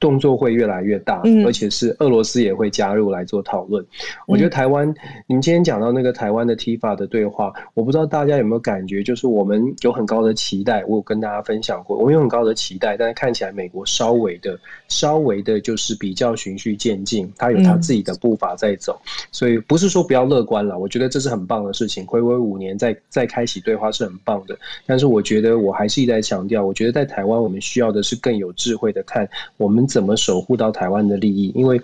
[0.00, 3.84] 动作会越来越大，而且是俄罗斯也会加入来做讨论。
[4.26, 4.88] 我觉得台湾，
[5.26, 10.82] 你们今天讲到那个台湾的 TIFA 的对话，我不知道大家有没有感觉，就是我们有很高的期待。
[10.86, 18.98] 我有跟大家分享过，我们有很高的期待，但是看起来美国稍微的、稍微的，就是比较循序渐进，他有他自己的步伐在走。
[19.30, 22.06] 所以不是说不要乐观了，我觉得这是很棒的事情。
[22.06, 29.28] 回归五年再再开启对话是很棒的，但是我觉得我还是一再强调，我觉得在台湾我们需要的是更有智慧的看
[29.58, 29.81] 我们。
[29.86, 31.52] 怎么守护到台湾的利益？
[31.54, 31.80] 因为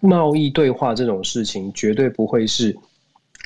[0.00, 2.74] 贸易对话这种事情，绝对不会是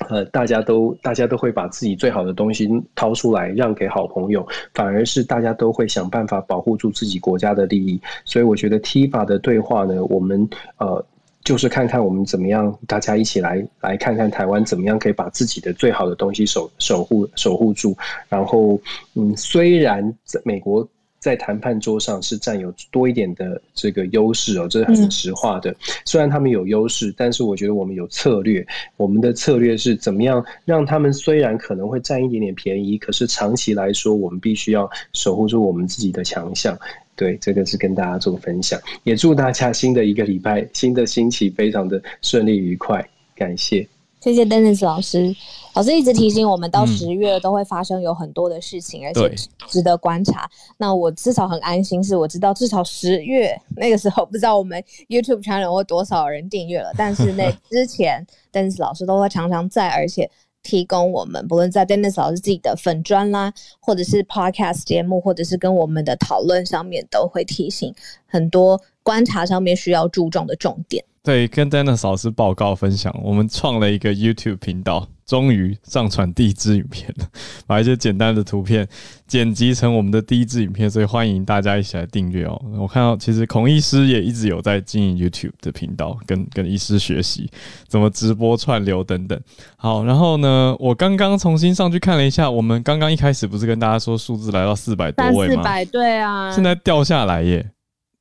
[0.09, 8.01] 呃，大家都大家都会把自己最好的东西掏出来让给好朋友，反而是大家都会想办法保护住自己国家的利益。
[8.25, 11.05] 所以我觉得 T 法的对话呢，我们呃，
[11.43, 17.97] 就是看看我们怎么样，大家一起来来看看台湾怎么样可以把自己的最好的东西守守护守护住。
[18.29, 18.81] 然后，
[19.15, 20.87] 嗯，虽然美国。
[21.25, 25.75] 在谈判桌上是占有多一点的这个优势哦，这是很实话的。
[26.05, 28.63] 虽然他们有优势，但是我觉得我们有策略。
[28.99, 36.79] 我们的策略是怎么样让他们虽然可能会占一点点便宜，可是长期来说，我们必须要守护住我们自己的强项。
[37.17, 43.03] 对，这个是跟大家做分享，也祝大家新的一个礼拜、新的星期非常的顺利愉快。
[43.35, 43.89] 感谢，
[44.21, 45.35] 谢谢 Dennis 老师。
[45.75, 49.35] 老师一直提醒我们，到十月都会发生有很多的事情，而且
[49.69, 50.49] 值得观察。
[50.79, 60.31] 那我至少很安心，是我知道至少十月那个时候，不知道我们 YouTube channel 会多少人订阅了，但是那 之前 Dennis 老师都会常常在，而且。
[60.67, 67.95] 提供我们，不论在 Dennis 老师自己的粉砖啦，或者是 Podcast 节目，或者是跟我们的讨论上面，都会提醒
[68.25, 71.05] 很多观察上面需要注重的重点。
[71.23, 77.27] 对，跟 Dennis 老师报告分享，我们创了一个 YouTube 频道，终于上传第一支影片了，
[77.67, 78.87] 把一些简单的图片
[79.27, 82.61] 剪辑成我们的第一支影片，所以欢迎大家一起来订阅哦。
[82.77, 87.51] 我看到其实孔医师也一直有在经营 YouTube 的频道，跟跟医师学习
[87.89, 89.41] 怎么直播串流等等。
[89.77, 95.63] 好，然后呢，我刚刚重新上去看了一下，我们刚刚一开始不是跟大家说数字来到四百多位吗？
[95.63, 97.71] 四百对啊，现在掉下来耶。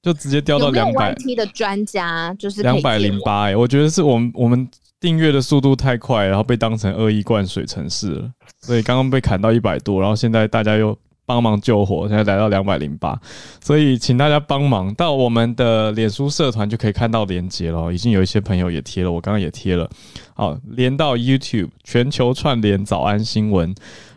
[0.01, 1.15] 就直接掉到两百。
[1.15, 4.67] T 的专家就是两百零八哎，我觉得是我们我们
[5.03, 8.31] 订阅的速度太快，然后被当成恶意灌水城市了，
[8.61, 13.19] 所以刚刚被砍到一百多，然后现在大家又帮忙救火，现在来到两百零八，
[13.61, 19.89] 所以请大家帮忙到我们的脸书社团就可以看到连接了，已经有一些朋友也贴了，我刚刚也贴了，
[20.35, 23.75] 好连到 YouTube 全球串联早安新闻。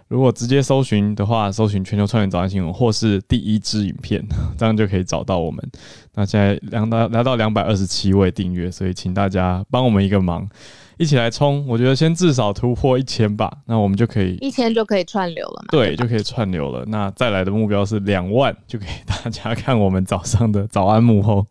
[0.08, 4.24] 如果直接搜寻的话，搜寻全球串联早安新闻，或是第一支影片，
[4.56, 5.70] 这样就可以找到我们。
[6.14, 10.48] 那现在两到来到两百二十七位订阅，所以请大家帮我们一个忙，
[10.96, 11.66] 一起来冲！
[11.66, 15.68] 我觉得先至少突破一千吧，那我们就可以一千就可以串流了嘛？
[15.70, 16.84] 对，就可以串流了。
[16.86, 21.46] 那再来的目标是两万，就可以大家看我们早上的早安幕后。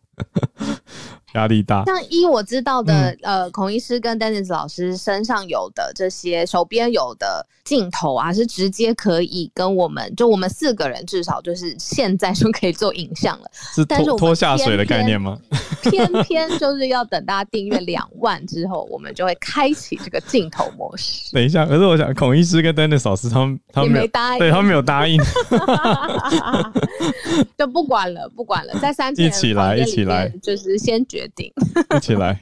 [1.35, 13.45] 压力大，像一我知道的，呃，孔医师跟 Dennis 老师身上有的这些手边有的镜头啊，是直接可以跟我们就我们四个人至少就是现在就可以做影像了。
[13.53, 15.37] 是拖拖下水的概念吗？
[15.83, 21.33] 偏偏就是要等大家订阅两万之后，我们就会开启这个镜头模式。
[21.33, 25.21] 等一下，可是我想孔医师跟 Dennis 老师他们他们没答应，对他们没有答应，
[27.57, 31.24] 就不管了，不管了，在三一起来，一起来，就是先决。
[31.95, 32.39] 一起来，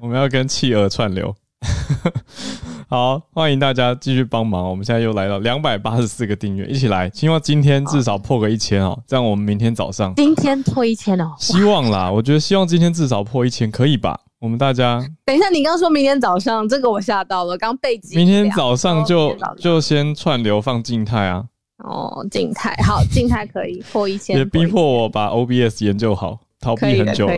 [0.00, 1.34] 我们要跟企鹅串流。
[2.88, 4.68] 好，欢迎大家继续帮忙。
[4.68, 14.18] 我们现在又来到两百八十四个订阅，一起来，希望今天至少破个一千哦，这样我们明天早上今天破一千哦，希望啦，我觉得希望今天至少破一千，可以吧？
[14.40, 18.18] 我们大家等一下，你刚刚说明天早上，这个我吓到了，刚背景。
[18.18, 21.44] 明天早上就就先串流放静态啊。
[21.84, 26.40] 哦，静态好，静态可以破一千，也逼迫我把 OBS 研究好。
[26.62, 27.36] 逃避很久了，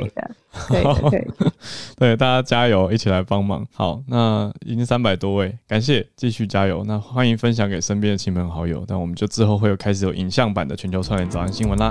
[0.52, 1.26] 可以可以，
[1.98, 3.66] 对大家加油，一起来帮忙。
[3.72, 6.84] 好，那已经三百多位，感谢，继续加油。
[6.86, 8.84] 那欢迎分享给身边的亲朋好友。
[8.86, 11.90] 那我们就之后会有开始有影像版的全球串联早安新闻啦。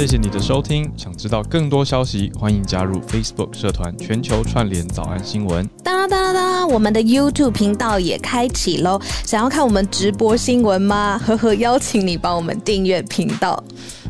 [0.00, 5.68] 谢谢你的收听，想知道更多消息，欢迎加入 Facebook 社团全球串联早安新闻。
[5.84, 11.20] 哒哒哒，我们的 YouTube 频道也开启喽，想要看我们直播新闻吗？
[11.22, 13.62] 呵呵，邀请你帮我们订阅频道。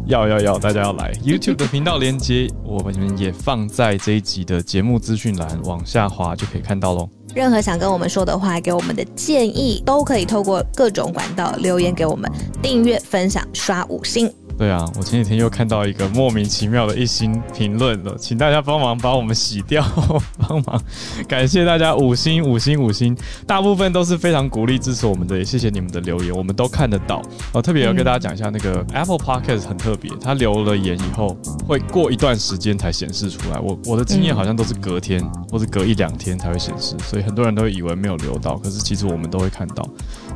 [0.06, 7.08] 要要要，大家要来 YouTube 的频道连接，我们也放在这一集的节目资讯栏，往下滑就可以看到喽。
[7.34, 12.30] 任何想跟我们说的话，给我们的建议，都可以透过各种管道留言给我们，
[12.62, 14.32] 订阅、分享、刷五星。
[14.60, 19.82] 对啊，我前几天又看到一个莫名其妙的一星评论了，请大家帮忙把我们洗掉，
[20.36, 20.78] 帮忙，
[21.26, 27.22] 感谢大家五星五星五星，大部分都是非常鼓励支持我们的，也谢谢你们的留言，我们都看得到。
[27.54, 31.34] 哦，特别要跟大家讲一下，那个 Apple Podcast 很特别，它留了言以后
[31.66, 33.58] 会过一段时间才显示出来。
[33.60, 39.88] 我我的经验好像都是隔天或者隔一两天才会显示，所以很多人都以为没有留到，可是其实我们都会看到。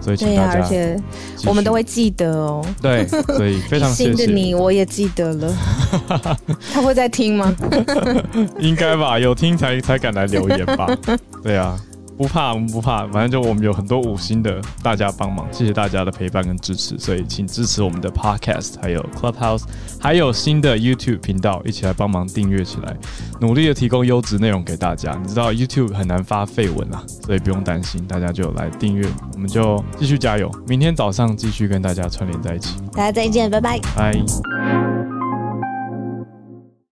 [0.04, 1.00] 所以请大家，而且
[1.46, 2.62] 我们都会记得哦。
[2.82, 5.50] 对， 所以非常谢谢你，我也记得了。
[6.70, 7.56] 他会在听吗？
[8.58, 10.86] 应该吧，有听才才敢来留言吧。
[11.42, 11.80] 对啊。
[12.16, 19.62] 不怕，我们不怕，反正就我们有很多五星的大家帮忙，谢谢大家的陪伴跟支持，所以请支持我们的 Podcast，还有 Clubhouse，
[20.00, 22.96] 还有新的 YouTube 频道，一起来帮忙订阅起来，
[23.40, 25.18] 努力的提供优质内容给大家。
[25.20, 32.76] 你知道 YouTube 很难发废文啊，所以不用担心，大家就来订阅，我们就继续加油，明天早上继续跟大家串联在一起。
[32.92, 34.93] 大家再见，拜拜，拜。